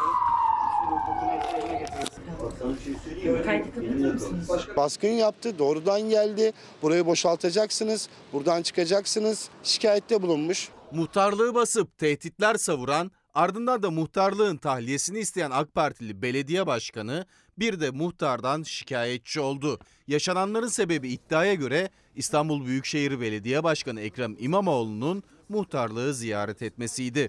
[4.65, 4.75] Şey?
[4.75, 6.51] Baskın yaptı, doğrudan geldi.
[6.81, 9.49] Burayı boşaltacaksınız, buradan çıkacaksınız.
[9.63, 10.69] Şikayette bulunmuş.
[10.91, 17.25] Muhtarlığı basıp tehditler savuran, ardından da muhtarlığın tahliyesini isteyen AK Partili belediye başkanı
[17.59, 19.79] bir de muhtardan şikayetçi oldu.
[20.07, 27.27] Yaşananların sebebi iddiaya göre İstanbul Büyükşehir Belediye Başkanı Ekrem İmamoğlu'nun muhtarlığı ziyaret etmesiydi.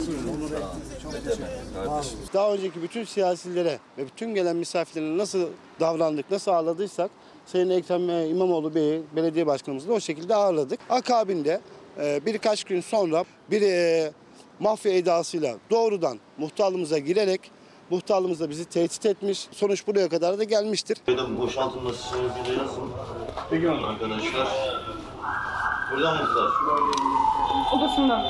[2.34, 5.48] Daha önceki bütün siyasilere ve bütün gelen misafirlere nasıl
[5.80, 7.10] davrandık, nasıl ağırladıysak
[7.46, 10.80] Sayın Ekrem İmamoğlu Bey'i belediye başkanımızı da o şekilde ağırladık.
[10.90, 11.60] Akabinde
[12.00, 14.12] e, birkaç gün sonra bir e,
[14.62, 17.40] mafya edasıyla doğrudan muhtarlığımıza girerek
[17.90, 19.48] muhtarlığımızda bizi tehdit etmiş.
[19.52, 20.98] Sonuç buraya kadar da gelmiştir.
[21.06, 22.90] Buradan boşaltılması sonucunda yazın.
[23.50, 24.48] Peki arkadaşlar.
[25.92, 26.52] Buradan mısınız?
[27.72, 28.24] Odasından.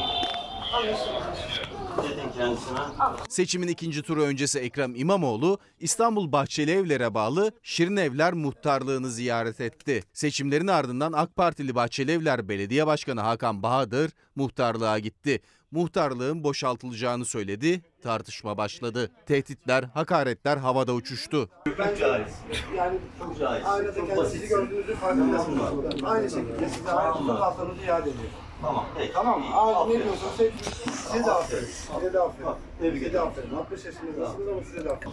[3.28, 10.02] Seçimin ikinci turu öncesi Ekrem İmamoğlu İstanbul Bahçelievler'e bağlı Şirinevler Muhtarlığı'nı ziyaret etti.
[10.12, 15.40] Seçimlerin ardından AK Partili Bahçelievler Belediye Başkanı Hakan Bahadır muhtarlığa gitti.
[15.72, 19.10] Muhtarlığın boşaltılacağını söyledi, tartışma başladı.
[19.26, 21.48] Tehditler, hakaretler havada uçuştu.
[21.66, 22.32] Çok caiz.
[22.76, 23.64] Yani Çok caiz.
[23.66, 24.48] aynada Çok basit.
[24.48, 25.60] gördüğünüzü farkındasınız.
[26.04, 28.30] Aynı şekilde size aynı fotoğraflarınızı iade ediyor.
[28.62, 28.84] Tamam.
[28.98, 29.12] Peki.
[29.12, 29.46] Tamam mı?
[29.54, 30.52] Abi ne diyorsanız hep
[30.92, 31.64] size de aferin.
[31.66, 32.48] Size de aferin.
[32.80, 33.26] Tebrik Size de ederim.
[33.28, 33.56] aferin.
[33.56, 35.12] 60 yaşındasınız ama size de aferin.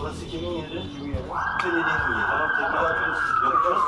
[0.00, 0.68] Burası kimin yeri?
[0.68, 1.22] Kimin yeri?
[1.64, 2.26] Belediyenin yeri.
[2.30, 3.82] Tamam tebligatını siz yapacağız.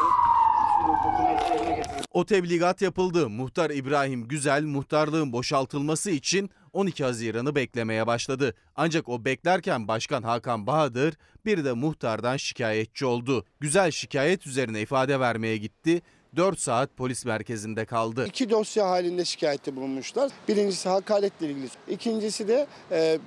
[2.12, 3.28] O tebligat yapıldı.
[3.28, 8.54] Muhtar İbrahim Güzel muhtarlığın boşaltılması için 12 Haziran'ı beklemeye başladı.
[8.76, 11.14] Ancak o beklerken Başkan Hakan Bahadır
[11.46, 13.44] bir de muhtardan şikayetçi oldu.
[13.60, 16.02] Güzel şikayet üzerine ifade vermeye gitti.
[16.36, 18.26] 4 saat polis merkezinde kaldı.
[18.26, 20.30] İki dosya halinde şikayette bulunmuşlar.
[20.48, 21.68] Birincisi hakaretle ilgili.
[21.88, 23.18] İkincisi de e,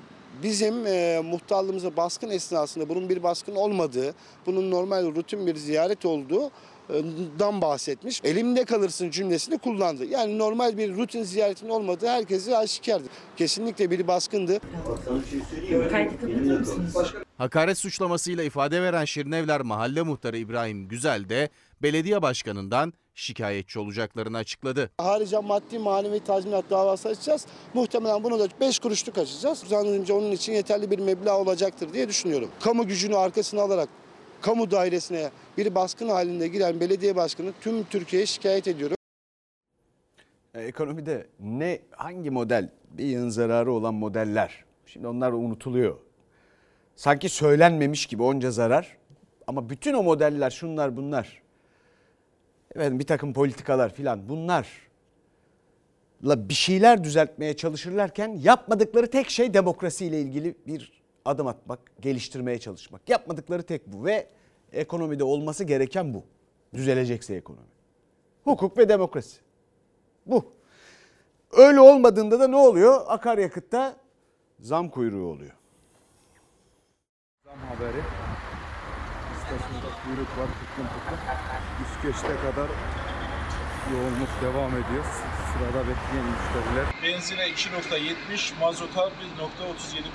[0.44, 6.52] bizim e, muhtarlığımıza baskın esnasında bunun bir baskın olmadığı, bunun normal rutin bir ziyaret olduğu
[7.40, 8.22] dan bahsetmiş.
[8.24, 10.06] Elimde kalırsın cümlesini kullandı.
[10.06, 13.08] Yani normal bir rutin ziyaretin olmadığı herkese aşikardı.
[13.38, 14.60] Kesinlikle bir baskındı.
[17.38, 21.50] Hakaret suçlamasıyla ifade veren Şirinevler Mahalle Muhtarı İbrahim Güzel de
[21.82, 24.92] belediye başkanından şikayetçi olacaklarını açıkladı.
[24.98, 27.46] Harica maddi manevi tazminat davası açacağız.
[27.74, 29.60] Muhtemelen bunu da 5 kuruşluk açacağız.
[29.60, 32.50] Zannedince onun için yeterli bir meblağ olacaktır diye düşünüyorum.
[32.62, 33.90] Kamu gücünü arkasına alarak
[34.44, 38.98] kamu dairesine bir baskın halinde giren belediye başkanı tüm Türkiye'ye şikayet ediyorum.
[40.54, 44.64] E, Ekonomide ne hangi model bir yığın zararı olan modeller.
[44.86, 45.98] Şimdi onlar unutuluyor.
[46.96, 48.98] Sanki söylenmemiş gibi onca zarar.
[49.48, 51.42] Ama bütün o modeller şunlar bunlar.
[52.76, 54.66] Efendim bir takım politikalar filan bunlarla
[56.24, 63.10] bir şeyler düzeltmeye çalışırlarken yapmadıkları tek şey demokrasiyle ilgili bir adım atmak, geliştirmeye çalışmak.
[63.10, 64.28] Yapmadıkları tek bu ve
[64.72, 66.24] ekonomide olması gereken bu.
[66.74, 67.68] Düzelecekse ekonomi.
[68.44, 69.42] Hukuk ve demokrasi.
[70.26, 70.46] Bu.
[71.52, 73.02] Öyle olmadığında da ne oluyor?
[73.08, 73.96] Akaryakıtta
[74.60, 75.54] zam kuyruğu oluyor.
[77.46, 78.02] Zam haberi.
[79.36, 81.20] İstasyonda kuyruk var tıklım tıklım.
[81.84, 82.70] Üst geçte kadar
[83.94, 85.06] yoğunluk devam ediyor.
[85.54, 86.86] Sırada bekleyen müşteriler.
[87.04, 89.12] Benzine 2.70, mazota 1.37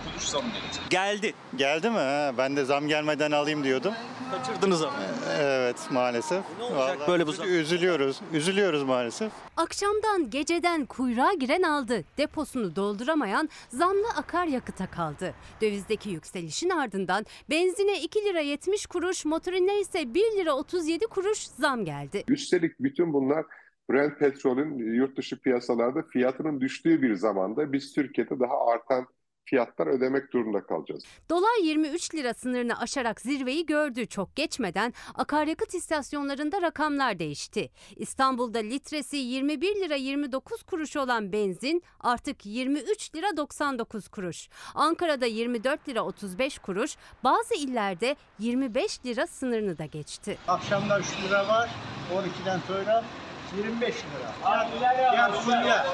[0.04, 0.90] kuruş zam gelecek.
[0.90, 1.34] Geldi.
[1.56, 1.96] Geldi mi?
[1.96, 3.94] Ha, ben de zam gelmeden alayım diyordum.
[4.30, 4.92] Kaçırdınız ama.
[5.40, 6.44] Evet maalesef.
[6.58, 7.48] Ne olacak Vallahi böyle bu zam?
[7.48, 8.20] Üzülüyoruz.
[8.32, 9.32] Üzülüyoruz maalesef.
[9.56, 12.04] Akşamdan geceden kuyruğa giren aldı.
[12.18, 15.34] Deposunu dolduramayan zamlı akaryakıta kaldı.
[15.60, 21.84] Dövizdeki yükselişin ardından benzine 2 lira 70 kuruş, motorine ise 1 lira 37 kuruş zam
[21.84, 22.24] geldi.
[22.28, 23.44] Üstelik bütün bunlar
[23.90, 29.06] Brent petrolün yurt dışı piyasalarda fiyatının düştüğü bir zamanda biz Türkiye'de daha artan
[29.44, 31.04] fiyatlar ödemek durumunda kalacağız.
[31.30, 34.06] Dolar 23 lira sınırını aşarak zirveyi gördü.
[34.06, 37.70] Çok geçmeden akaryakıt istasyonlarında rakamlar değişti.
[37.96, 44.48] İstanbul'da litresi 21 lira 29 kuruş olan benzin artık 23 lira 99 kuruş.
[44.74, 50.38] Ankara'da 24 lira 35 kuruş, bazı illerde 25 lira sınırını da geçti.
[50.48, 51.70] Akşamda 3 lira var.
[52.14, 53.04] 12'den sonra
[53.56, 54.54] 25 lira.
[55.16, 55.86] Ya Fulya.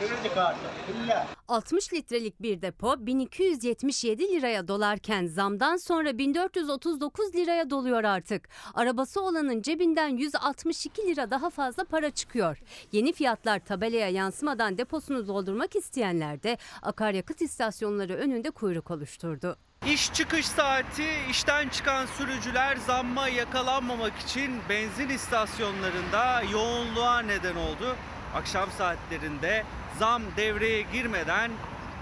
[0.00, 0.58] Kredi kartı.
[0.86, 1.26] Fulya.
[1.48, 8.48] 60 litrelik bir depo 1277 liraya dolarken zamdan sonra 1439 liraya doluyor artık.
[8.74, 12.58] Arabası olanın cebinden 162 lira daha fazla para çıkıyor.
[12.92, 19.56] Yeni fiyatlar tabelaya yansımadan deposunu doldurmak isteyenler de akaryakıt istasyonları önünde kuyruk oluşturdu.
[19.86, 27.96] İş çıkış saati işten çıkan sürücüler zamma yakalanmamak için benzin istasyonlarında yoğunluğa neden oldu.
[28.34, 29.64] Akşam saatlerinde
[29.98, 31.50] zam devreye girmeden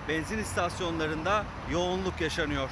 [0.09, 2.71] benzin istasyonlarında yoğunluk yaşanıyor.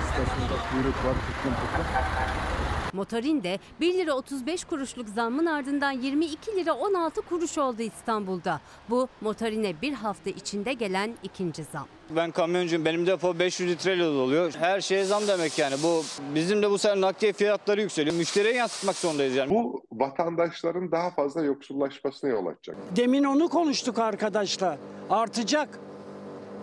[0.00, 2.63] İstasyonda kuyruk var tıklım tıklım.
[2.94, 8.60] Motorin de 1 lira 35 kuruşluk zammın ardından 22 lira 16 kuruş oldu İstanbul'da.
[8.90, 11.86] Bu motorine bir hafta içinde gelen ikinci zam.
[12.10, 12.84] Ben kamyoncuyum.
[12.84, 14.54] Benim depo 500 litreyle doluyor.
[14.58, 15.74] Her şeye zam demek yani.
[15.82, 16.02] Bu
[16.34, 18.16] bizim de bu sene nakliye fiyatları yükseliyor.
[18.16, 19.50] Müşteriye yansıtmak zorundayız yani.
[19.50, 22.76] Bu vatandaşların daha fazla yoksullaşmasına yol açacak.
[22.96, 24.78] Demin onu konuştuk arkadaşlar.
[25.10, 25.78] Artacak.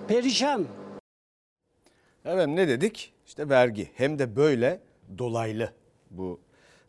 [0.07, 0.65] Perişan.
[2.25, 3.13] Evet ne dedik?
[3.25, 4.81] İşte vergi hem de böyle
[5.17, 5.73] dolaylı
[6.11, 6.39] bu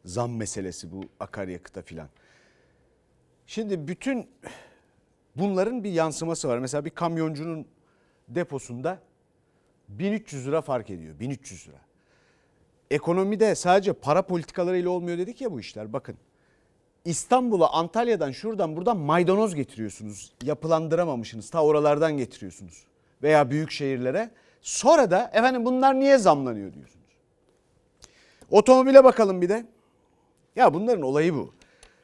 [0.05, 2.09] zam meselesi bu akaryakıta filan.
[3.47, 4.31] Şimdi bütün
[5.37, 6.59] bunların bir yansıması var.
[6.59, 7.67] Mesela bir kamyoncunun
[8.29, 8.99] deposunda
[9.89, 11.21] 1300 lira fark ediyor.
[11.21, 11.81] 1300 lira.
[12.91, 15.93] Ekonomide sadece para politikalarıyla olmuyor dedik ya bu işler.
[15.93, 16.17] Bakın
[17.05, 20.33] İstanbul'a Antalya'dan şuradan buradan maydanoz getiriyorsunuz.
[20.43, 21.51] Yapılandıramamışsınız.
[21.51, 22.85] Ta oralardan getiriyorsunuz.
[23.23, 24.31] Veya büyük şehirlere.
[24.61, 27.02] Sonra da efendim bunlar niye zamlanıyor diyorsunuz.
[28.53, 29.67] Otomobile bakalım bir de.
[30.57, 31.55] Ya bunların olayı bu.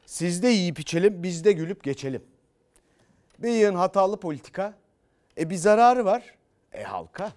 [0.05, 2.23] Sizde yiyip içelim, bizde gülüp geçelim.
[3.39, 4.73] Bir yığın hatalı politika.
[5.37, 6.35] E bir zararı var.
[6.73, 7.31] E halka.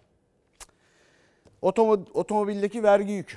[1.63, 3.37] Otomo- otomobildeki vergi yükü.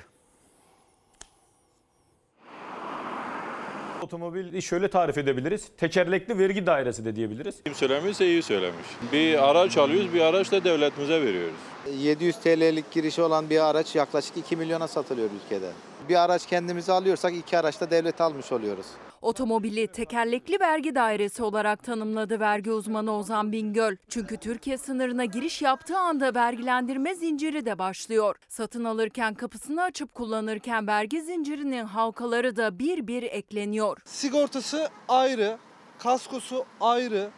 [4.06, 5.68] Otomobili şöyle tarif edebiliriz.
[5.78, 7.54] Tekerlekli vergi dairesi de diyebiliriz.
[7.64, 8.86] Kim söylemişse iyi söylemiş.
[9.12, 11.54] Bir araç alıyoruz, bir araç da devletimize veriyoruz.
[11.98, 15.70] 700 TL'lik girişi olan bir araç yaklaşık 2 milyona satılıyor ülkede.
[16.08, 18.86] Bir araç kendimize alıyorsak iki araç da devlet almış oluyoruz.
[19.26, 23.96] Otomobili tekerlekli vergi dairesi olarak tanımladı vergi uzmanı Ozan Bingöl.
[24.08, 28.36] Çünkü Türkiye sınırına giriş yaptığı anda vergilendirme zinciri de başlıyor.
[28.48, 33.98] Satın alırken kapısını açıp kullanırken vergi zincirinin halkaları da bir bir ekleniyor.
[34.04, 35.58] Sigortası ayrı,
[35.98, 37.30] kaskosu ayrı,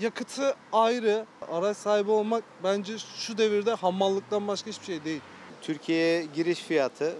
[0.00, 1.26] yakıtı ayrı.
[1.52, 5.20] Araç sahibi olmak bence şu devirde hamallıktan başka hiçbir şey değil.
[5.62, 7.16] Türkiye'ye giriş fiyatı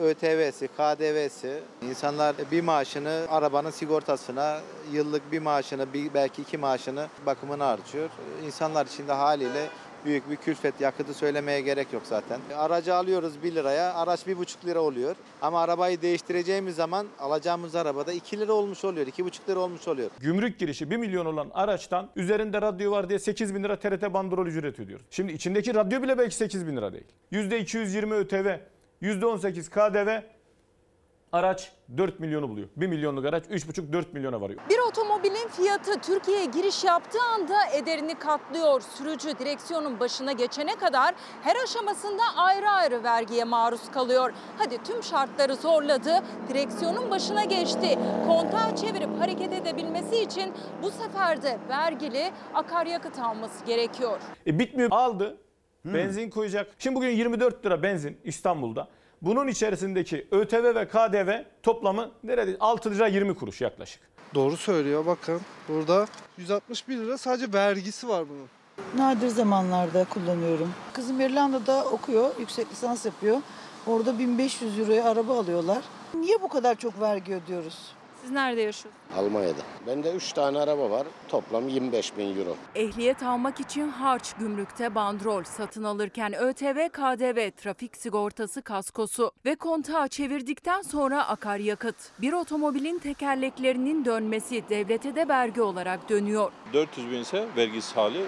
[0.00, 1.60] ÖTV'si, KDV'si.
[1.82, 4.60] İnsanlar bir maaşını arabanın sigortasına,
[4.92, 8.10] yıllık bir maaşını, bir, belki iki maaşını bakımına harcıyor.
[8.46, 9.66] İnsanlar için de haliyle
[10.06, 12.40] büyük bir külfet yakıtı söylemeye gerek yok zaten.
[12.56, 15.16] Aracı alıyoruz 1 liraya, araç 1,5 lira oluyor.
[15.42, 20.10] Ama arabayı değiştireceğimiz zaman alacağımız arabada 2 lira olmuş oluyor, 2,5 lira olmuş oluyor.
[20.20, 24.46] Gümrük girişi 1 milyon olan araçtan üzerinde radyo var diye 8 bin lira TRT bandrol
[24.46, 25.06] ücret ödüyoruz.
[25.10, 27.06] Şimdi içindeki radyo bile belki 8 bin lira değil.
[27.32, 28.58] %220 ÖTV,
[29.02, 30.22] %18 KDV,
[31.32, 32.68] araç 4 milyonu buluyor.
[32.76, 34.60] 1 milyonluk araç 3,5-4 milyona varıyor.
[34.70, 38.80] Bir otomobilin fiyatı Türkiye'ye giriş yaptığı anda ederini katlıyor.
[38.80, 44.32] Sürücü direksiyonun başına geçene kadar her aşamasında ayrı ayrı vergiye maruz kalıyor.
[44.58, 47.98] Hadi tüm şartları zorladı, direksiyonun başına geçti.
[48.26, 54.20] Kontağı çevirip hareket edebilmesi için bu sefer de vergili akaryakıt alması gerekiyor.
[54.46, 54.88] E bitmiyor.
[54.92, 55.38] Aldı.
[55.94, 56.66] Benzin koyacak.
[56.78, 58.88] Şimdi bugün 24 lira benzin İstanbul'da.
[59.22, 64.00] Bunun içerisindeki ÖTV ve KDV toplamı neredeyse 6 lira 20 kuruş yaklaşık.
[64.34, 65.40] Doğru söylüyor bakın.
[65.68, 66.06] Burada
[66.38, 68.48] 161 lira sadece vergisi var bunun.
[68.96, 70.70] Nadir zamanlarda kullanıyorum.
[70.92, 73.36] Kızım İrlanda'da okuyor, yüksek lisans yapıyor.
[73.86, 75.82] Orada 1500 euroya araba alıyorlar.
[76.14, 77.92] Niye bu kadar çok vergi ödüyoruz?
[78.26, 78.96] Siz nerede yaşıyorsunuz?
[79.16, 79.60] Almanya'da.
[79.86, 81.06] Bende 3 tane araba var.
[81.28, 82.56] Toplam 25 bin euro.
[82.74, 90.08] Ehliyet almak için harç, gümrükte bandrol, satın alırken ÖTV, KDV, trafik sigortası, kaskosu ve kontağı
[90.08, 91.96] çevirdikten sonra akaryakıt.
[92.20, 96.52] Bir otomobilin tekerleklerinin dönmesi devlete de vergi olarak dönüyor.
[96.72, 98.24] 400 bin ise vergisiz hali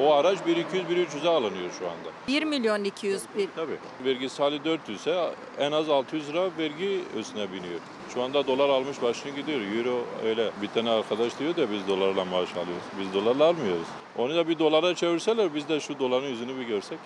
[0.00, 2.08] o araç 1-200-1-300'e alınıyor şu anda.
[2.28, 3.50] 1 milyon 200 bin.
[3.56, 3.76] Tabii.
[4.04, 7.80] Vergisiz hali 400 ise en az 600 lira vergi üstüne biniyor.
[8.14, 9.60] Şu anda dolar almış başını gidiyor.
[9.60, 10.50] Euro öyle.
[10.62, 12.84] Bir tane arkadaş diyor da biz dolarla maaş alıyoruz.
[13.00, 13.86] Biz dolarla almıyoruz.
[14.18, 16.98] Onu da bir dolara çevirseler biz de şu doların yüzünü bir görsek.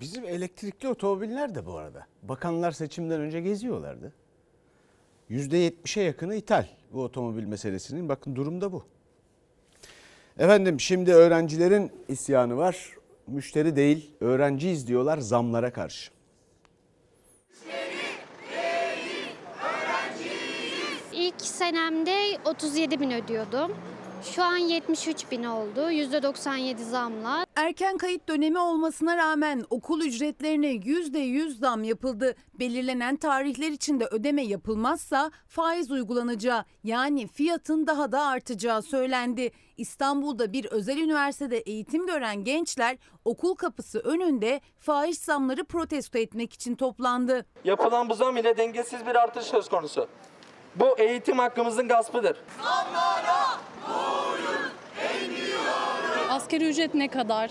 [0.00, 2.06] Bizim elektrikli otomobiller de bu arada.
[2.22, 4.12] Bakanlar seçimden önce geziyorlardı.
[5.30, 8.08] %70'e yakını ithal bu otomobil meselesinin.
[8.08, 8.84] Bakın durumda bu.
[10.38, 12.90] Efendim şimdi öğrencilerin isyanı var.
[13.26, 16.10] Müşteri değil öğrenciyiz diyorlar zamlara karşı.
[21.12, 23.76] İlk senemde 37 bin ödüyordum.
[24.22, 25.90] Şu an 73 bin oldu.
[25.90, 27.46] %97 zamla.
[27.56, 32.34] Erken kayıt dönemi olmasına rağmen okul ücretlerine %100 zam yapıldı.
[32.54, 39.50] Belirlenen tarihler içinde ödeme yapılmazsa faiz uygulanacağı yani fiyatın daha da artacağı söylendi.
[39.78, 46.74] İstanbul'da bir özel üniversitede eğitim gören gençler okul kapısı önünde faiz zamları protesto etmek için
[46.74, 47.46] toplandı.
[47.64, 50.08] Yapılan bu zam ile dengesiz bir artış söz konusu.
[50.76, 52.36] Bu eğitim hakkımızın gaspıdır.
[56.30, 57.50] Asgari ücret ne kadar?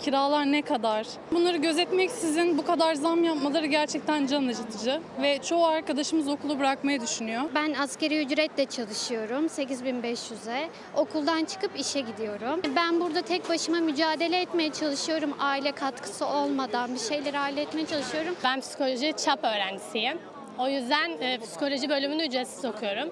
[0.00, 1.06] Kiralar ne kadar?
[1.32, 7.42] Bunları gözetmeksizin bu kadar zam yapmaları gerçekten can acıtıcı ve çoğu arkadaşımız okulu bırakmayı düşünüyor.
[7.54, 10.68] Ben asgari ücretle çalışıyorum 8500'e.
[10.96, 12.60] Okuldan çıkıp işe gidiyorum.
[12.76, 15.34] Ben burada tek başıma mücadele etmeye çalışıyorum.
[15.38, 18.34] Aile katkısı olmadan bir şeyleri halletmeye çalışıyorum.
[18.44, 20.18] Ben psikoloji çap öğrencisiyim.
[20.58, 23.10] O yüzden e, psikoloji bölümünü ücretsiz okuyorum.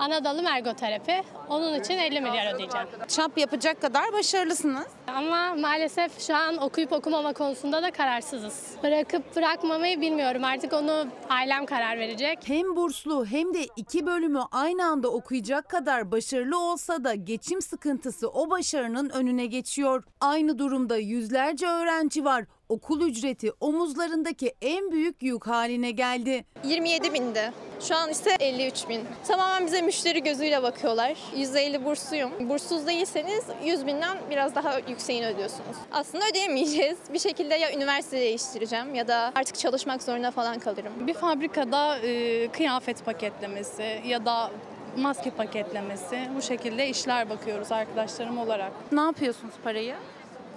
[0.00, 1.22] Anadolu ergoterapi.
[1.48, 2.86] Onun için 50 milyar ödeyeceğim.
[3.08, 4.86] Çap yapacak kadar başarılısınız.
[5.06, 8.70] Ama maalesef şu an okuyup okumama konusunda da kararsızız.
[8.82, 10.44] Bırakıp bırakmamayı bilmiyorum.
[10.44, 12.38] Artık onu ailem karar verecek.
[12.44, 18.28] Hem burslu hem de iki bölümü aynı anda okuyacak kadar başarılı olsa da geçim sıkıntısı
[18.28, 20.04] o başarının önüne geçiyor.
[20.20, 22.44] Aynı durumda yüzlerce öğrenci var.
[22.70, 26.44] Okul ücreti omuzlarındaki en büyük yük haline geldi.
[26.64, 27.52] 27 bindi.
[27.80, 29.00] Şu an ise 53 bin.
[29.28, 31.16] Tamamen bize müşteri gözüyle bakıyorlar.
[31.36, 32.30] %50 bursluyum.
[32.48, 35.76] Burssuz değilseniz 100 binden biraz daha yükseğini ödüyorsunuz.
[35.92, 36.98] Aslında ödeyemeyeceğiz.
[37.12, 40.92] Bir şekilde ya üniversite değiştireceğim ya da artık çalışmak zorunda falan kalırım.
[41.06, 44.50] Bir fabrikada e, kıyafet paketlemesi ya da
[44.96, 48.72] maske paketlemesi bu şekilde işler bakıyoruz arkadaşlarım olarak.
[48.92, 49.94] Ne yapıyorsunuz parayı?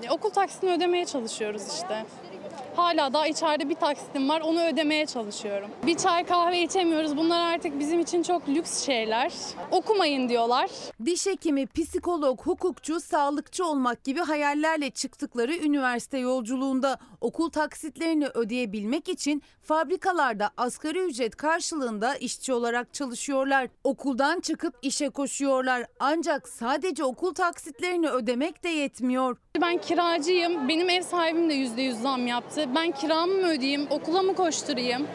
[0.09, 2.05] Okul taksitini ödemeye çalışıyoruz işte.
[2.75, 5.69] Hala daha içeride bir taksitim var onu ödemeye çalışıyorum.
[5.85, 9.31] Bir çay kahve içemiyoruz bunlar artık bizim için çok lüks şeyler.
[9.71, 10.69] Okumayın diyorlar.
[11.05, 19.43] Diş hekimi, psikolog, hukukçu, sağlıkçı olmak gibi hayallerle çıktıkları üniversite yolculuğunda okul taksitlerini ödeyebilmek için
[19.61, 23.67] fabrikalarda asgari ücret karşılığında işçi olarak çalışıyorlar.
[23.83, 25.85] Okuldan çıkıp işe koşuyorlar.
[25.99, 29.37] Ancak sadece okul taksitlerini ödemek de yetmiyor.
[29.61, 30.67] Ben kiracıyım.
[30.67, 32.62] Benim ev sahibim de %100 zam yaptı.
[32.75, 35.07] Ben kiramı mı ödeyeyim, okula mı koşturayım?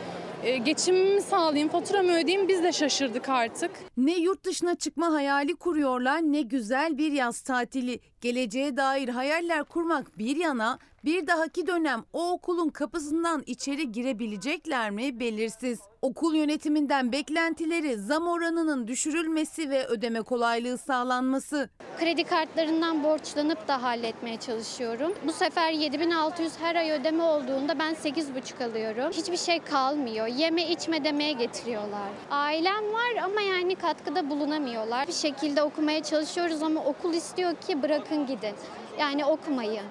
[0.42, 3.70] e, geçimimi sağlayayım, faturamı ödeyeyim biz de şaşırdık artık.
[3.96, 8.00] Ne yurt dışına çıkma hayali kuruyorlar ne güzel bir yaz tatili.
[8.20, 15.20] Geleceğe dair hayaller kurmak bir yana Bir dahaki dönem o okulun kapısından içeri girebilecekler mi
[15.20, 15.80] belirsiz.
[16.02, 21.68] Okul yönetiminden beklentileri zam oranının düşürülmesi ve ödeme kolaylığı sağlanması.
[21.98, 25.12] Kredi kartlarından borçlanıp da halletmeye çalışıyorum.
[25.26, 29.12] Bu sefer 7600 her ay ödeme olduğunda ben 8,5 alıyorum.
[29.12, 30.26] Hiçbir şey kalmıyor.
[30.26, 32.08] Yeme içme demeye getiriyorlar.
[32.30, 35.06] Ailem var ama yani katkıda bulunamıyorlar.
[35.08, 38.54] Bir şekilde okumaya çalışıyoruz ama okul istiyor ki bırakın gidin.
[38.98, 39.84] Yani okumayın.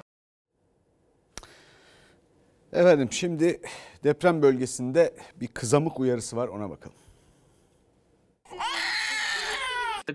[2.73, 3.61] Efendim şimdi
[4.03, 6.97] deprem bölgesinde bir kızamık uyarısı var ona bakalım.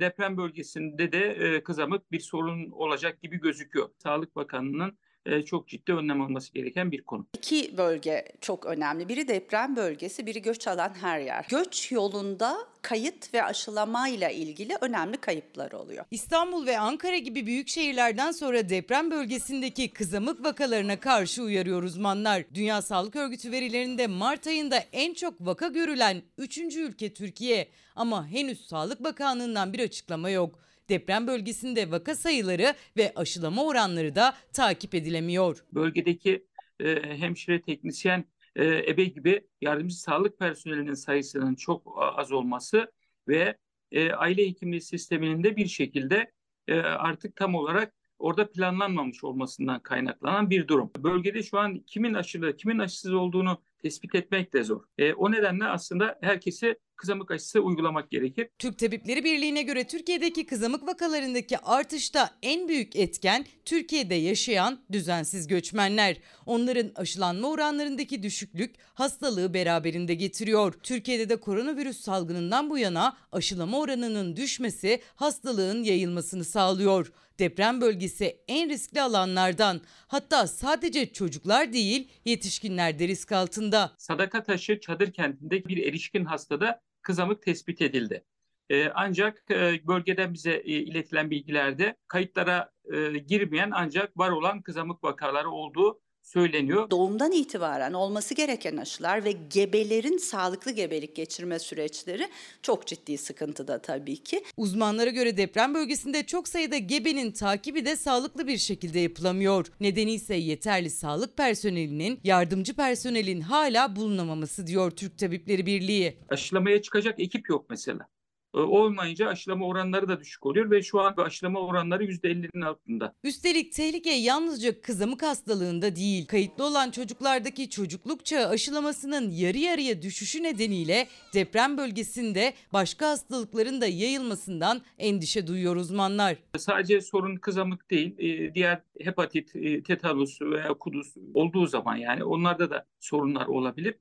[0.01, 3.89] Deprem bölgesinde de e, kızamık bir sorun olacak gibi gözüküyor.
[3.99, 4.99] Sağlık Bakanlığı'nın
[5.47, 7.27] çok ciddi önlem alması gereken bir konu.
[7.35, 9.09] İki bölge çok önemli.
[9.09, 11.47] Biri deprem bölgesi, biri göç alan her yer.
[11.51, 16.05] Göç yolunda kayıt ve aşılamayla ilgili önemli kayıplar oluyor.
[16.11, 22.45] İstanbul ve Ankara gibi büyük şehirlerden sonra deprem bölgesindeki kızamık vakalarına karşı uyarıyor uzmanlar.
[22.55, 26.59] Dünya Sağlık Örgütü verilerinde Mart ayında en çok vaka görülen 3.
[26.59, 27.69] ülke Türkiye.
[27.97, 30.59] Ama henüz Sağlık Bakanlığı'ndan bir açıklama yok.
[30.89, 35.65] Deprem bölgesinde vaka sayıları ve aşılama oranları da takip edilemiyor.
[35.73, 36.47] Bölgedeki
[36.81, 38.25] e, hemşire, teknisyen,
[38.57, 42.93] e, ebe gibi yardımcı sağlık personelinin sayısının çok az olması
[43.29, 43.57] ve
[43.93, 46.33] e, aile hekimliği sisteminin de bir şekilde
[46.69, 50.91] e, artık tam olarak orada planlanmamış olmasından kaynaklanan bir durum.
[50.99, 54.83] Bölgede şu an kimin aşılı, kimin aşısız olduğunu tespit etmek de zor.
[54.99, 58.49] E, o nedenle aslında herkese kızamık aşısı uygulamak gerekir.
[58.59, 66.17] Türk Tabipleri Birliği'ne göre Türkiye'deki kızamık vakalarındaki artışta en büyük etken Türkiye'de yaşayan düzensiz göçmenler.
[66.47, 70.73] Onların aşılanma oranlarındaki düşüklük hastalığı beraberinde getiriyor.
[70.83, 77.13] Türkiye'de de koronavirüs salgınından bu yana aşılama oranının düşmesi hastalığın yayılmasını sağlıyor.
[77.43, 79.81] Deprem bölgesi en riskli alanlardan.
[80.07, 83.93] Hatta sadece çocuklar değil yetişkinler de risk altında.
[83.99, 88.25] Sadaka Taşı Çadır kentinde bir erişkin hastada kızamık tespit edildi.
[88.71, 95.05] Ee, ancak e, bölgeden bize e, iletilen bilgilerde kayıtlara e, girmeyen ancak var olan kızamık
[95.05, 96.91] vakaları olduğu söyleniyor.
[96.91, 102.29] Doğumdan itibaren olması gereken aşılar ve gebelerin sağlıklı gebelik geçirme süreçleri
[102.63, 104.45] çok ciddi sıkıntıda tabii ki.
[104.57, 109.67] Uzmanlara göre deprem bölgesinde çok sayıda gebenin takibi de sağlıklı bir şekilde yapılamıyor.
[109.81, 116.19] Nedeni ise yeterli sağlık personelinin, yardımcı personelin hala bulunamaması diyor Türk Tabipleri Birliği.
[116.29, 118.09] Aşılamaya çıkacak ekip yok mesela.
[118.55, 123.15] E, Olmayınca aşılama oranları da düşük oluyor ve şu an aşılama oranları %50'nin altında.
[123.25, 126.27] Üstelik tehlike yalnızca kızamık hastalığında değil.
[126.27, 133.87] Kayıtlı olan çocuklardaki çocukluk çağı aşılamasının yarı yarıya düşüşü nedeniyle deprem bölgesinde başka hastalıkların da
[133.87, 136.37] yayılmasından endişe duyuyor uzmanlar.
[136.59, 142.71] Sadece sorun kızamık değil, e, diğer hepatit, e, tetanus veya kuduz olduğu zaman yani onlarda
[142.71, 143.95] da sorunlar olabilir.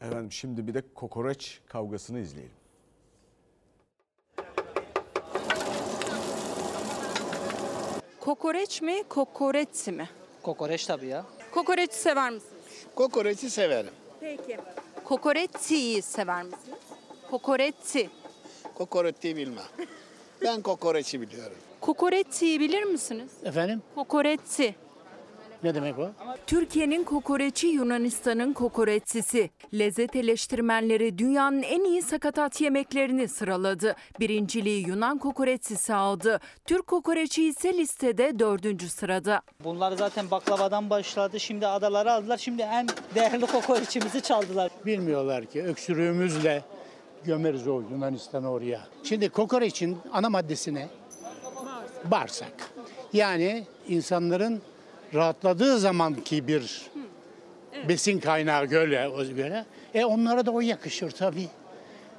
[0.00, 2.63] Efendim şimdi bir de kokoreç kavgasını izleyelim.
[8.24, 10.08] Kokoreç mi, kokoreç mi?
[10.42, 11.24] Kokoreç tabii ya.
[11.50, 12.52] Kokoreç sever misiniz?
[12.94, 13.90] Kokoreçi severim.
[14.20, 14.58] Peki.
[15.04, 16.78] Kokoreçi sever misiniz?
[17.30, 18.10] Kokoreçi.
[18.74, 19.64] Kokoreçi bilmem.
[20.42, 21.56] Ben kokoreçi biliyorum.
[21.80, 23.30] Kokoreçi bilir misiniz?
[23.44, 23.82] Efendim?
[23.94, 24.74] Kokoreçi.
[25.64, 26.10] Ne demek o?
[26.46, 29.50] Türkiye'nin kokoreçi Yunanistan'ın kokoreçsisi.
[29.74, 33.96] Lezzet eleştirmenleri dünyanın en iyi sakatat yemeklerini sıraladı.
[34.20, 36.40] Birinciliği Yunan kokoreçsisi aldı.
[36.66, 39.42] Türk kokoreçi ise listede dördüncü sırada.
[39.64, 41.40] Bunlar zaten baklavadan başladı.
[41.40, 42.38] Şimdi adaları aldılar.
[42.38, 44.70] Şimdi en değerli kokoreçimizi çaldılar.
[44.86, 46.62] Bilmiyorlar ki öksürüğümüzle
[47.24, 48.80] gömeriz o Yunanistan'ı oraya.
[49.04, 50.88] Şimdi kokoreçin ana maddesi ne?
[52.04, 52.52] Bağırsak.
[53.12, 54.62] Yani insanların
[55.14, 56.82] rahatladığı zamanki bir
[57.88, 59.64] besin kaynağı göre, o göre.
[59.94, 61.48] E onlara da o yakışır tabii.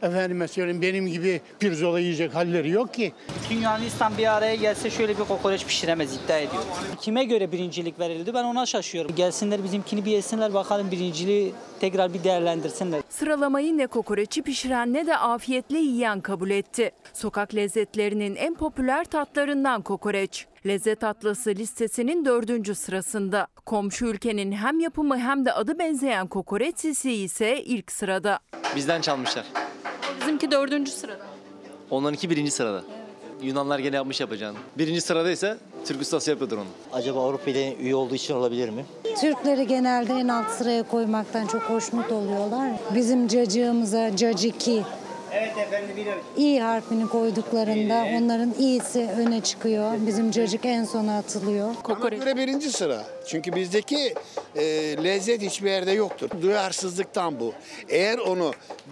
[0.02, 3.14] Efendime söyleyeyim benim gibi pirzola yiyecek halleri yok ki.
[3.44, 6.64] Bütün Yunanistan bir araya gelse şöyle bir kokoreç pişiremez iddia ediyor.
[7.02, 9.16] Kime göre birincilik verildi ben ona şaşıyorum.
[9.16, 13.02] Gelsinler bizimkini bir yesinler bakalım birinciliği tekrar bir değerlendirsinler.
[13.10, 16.92] Sıralamayı ne kokoreçi pişiren ne de afiyetle yiyen kabul etti.
[17.14, 20.48] Sokak lezzetlerinin en popüler tatlarından kokoreç.
[20.68, 23.47] Lezzet Atlası listesinin dördüncü sırasında.
[23.66, 28.39] Komşu ülkenin hem yapımı hem de adı benzeyen kokoreç sisi ise ilk sırada.
[28.76, 29.45] Bizden çalmışlar.
[30.22, 31.26] Bizimki dördüncü sırada.
[31.89, 32.84] Onlarınki birinci sırada.
[33.41, 34.57] Yunanlar gene yapmış yapacağını.
[34.78, 36.68] Birinci sırada ise Türk ustası yapıyordur onu.
[36.93, 38.86] Acaba Avrupa Birliği'ne üye olduğu için olabilir mi?
[39.22, 42.72] Türkleri genelde en alt sıraya koymaktan çok hoşnut oluyorlar.
[42.95, 44.84] Bizim cacığımıza caciki
[46.38, 49.94] İ harfini koyduklarında onların iyisi öne çıkıyor.
[50.08, 51.76] Bizim çocuk en sona atılıyor.
[51.90, 53.04] Bana göre birinci sıra.
[53.28, 54.14] Çünkü bizdeki
[54.56, 54.64] e,
[55.04, 56.30] lezzet hiçbir yerde yoktur.
[56.42, 57.54] Duyarsızlıktan bu.
[57.90, 58.52] Eğer onu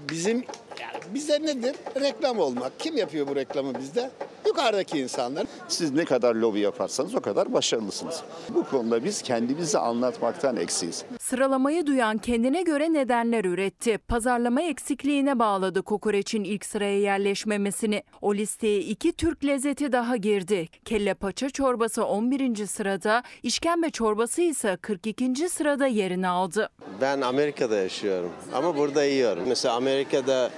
[0.09, 0.43] bizim
[0.81, 1.75] yani bizde nedir?
[2.01, 2.79] Reklam olmak.
[2.79, 4.11] Kim yapıyor bu reklamı bizde?
[4.47, 5.45] Yukarıdaki insanlar.
[5.67, 8.21] Siz ne kadar lobi yaparsanız o kadar başarılısınız.
[8.49, 11.05] Bu konuda biz kendimizi anlatmaktan eksiyiz.
[11.19, 13.97] Sıralamayı duyan kendine göre nedenler üretti.
[13.97, 18.03] Pazarlama eksikliğine bağladı kokoreçin ilk sıraya yerleşmemesini.
[18.21, 20.67] O listeye iki Türk lezzeti daha girdi.
[20.85, 22.65] Kelle paça çorbası 11.
[22.65, 25.49] sırada, işkembe çorbası ise 42.
[25.49, 26.69] sırada yerini aldı.
[27.01, 29.43] Ben Amerika'da yaşıyorum ama burada yiyorum.
[29.47, 30.49] Mesela Amerika'da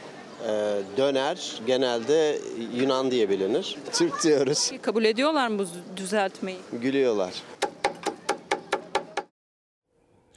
[0.97, 2.39] döner genelde
[2.75, 3.77] Yunan diye bilinir.
[3.93, 4.71] Türk diyoruz.
[4.81, 6.57] Kabul ediyorlar mı bu düzeltmeyi?
[6.81, 7.33] Gülüyorlar.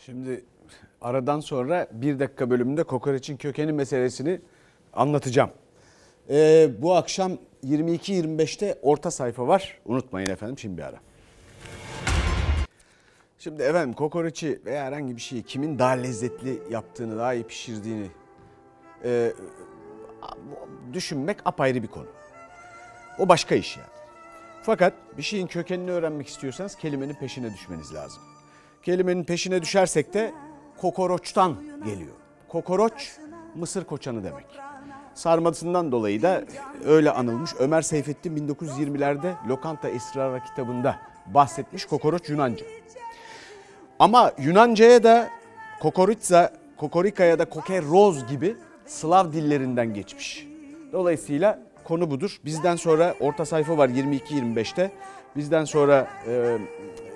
[0.01, 0.45] Şimdi
[1.01, 4.41] aradan sonra bir dakika bölümünde kokoreçin kökeni meselesini
[4.93, 5.51] anlatacağım.
[6.31, 7.33] Ee, bu akşam
[7.65, 9.79] 22-25'te orta sayfa var.
[9.85, 10.97] Unutmayın efendim şimdi bir ara.
[13.39, 18.07] Şimdi efendim kokoreçi veya herhangi bir şeyi kimin daha lezzetli yaptığını, daha iyi pişirdiğini
[19.05, 19.33] e,
[20.93, 22.07] düşünmek apayrı bir konu.
[23.19, 23.89] O başka iş yani.
[24.63, 28.23] Fakat bir şeyin kökenini öğrenmek istiyorsanız kelimenin peşine düşmeniz lazım.
[28.83, 30.35] Kelimenin peşine düşersek de
[30.77, 32.15] kokoroçtan geliyor.
[32.49, 33.17] Kokoroç
[33.55, 34.47] mısır koçanı demek.
[35.15, 36.45] Sarmasından dolayı da
[36.85, 37.51] öyle anılmış.
[37.59, 42.67] Ömer Seyfettin 1920'lerde Lokanta Esrarı kitabında bahsetmiş kokoroç Yunanca.
[43.99, 45.29] Ama Yunanca'ya da
[45.81, 48.57] kokoritza, kokorika ya da kokeroz gibi
[48.89, 50.47] Slav dillerinden geçmiş.
[50.93, 52.37] Dolayısıyla konu budur.
[52.45, 54.91] Bizden sonra orta sayfa var 22-25'te.
[55.37, 56.59] Bizden sonra e,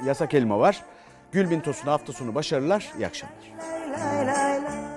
[0.07, 0.83] yasak elma var.
[1.33, 2.93] Gülbin Tosun'a hafta sonu başarılar.
[2.99, 4.92] İyi akşamlar.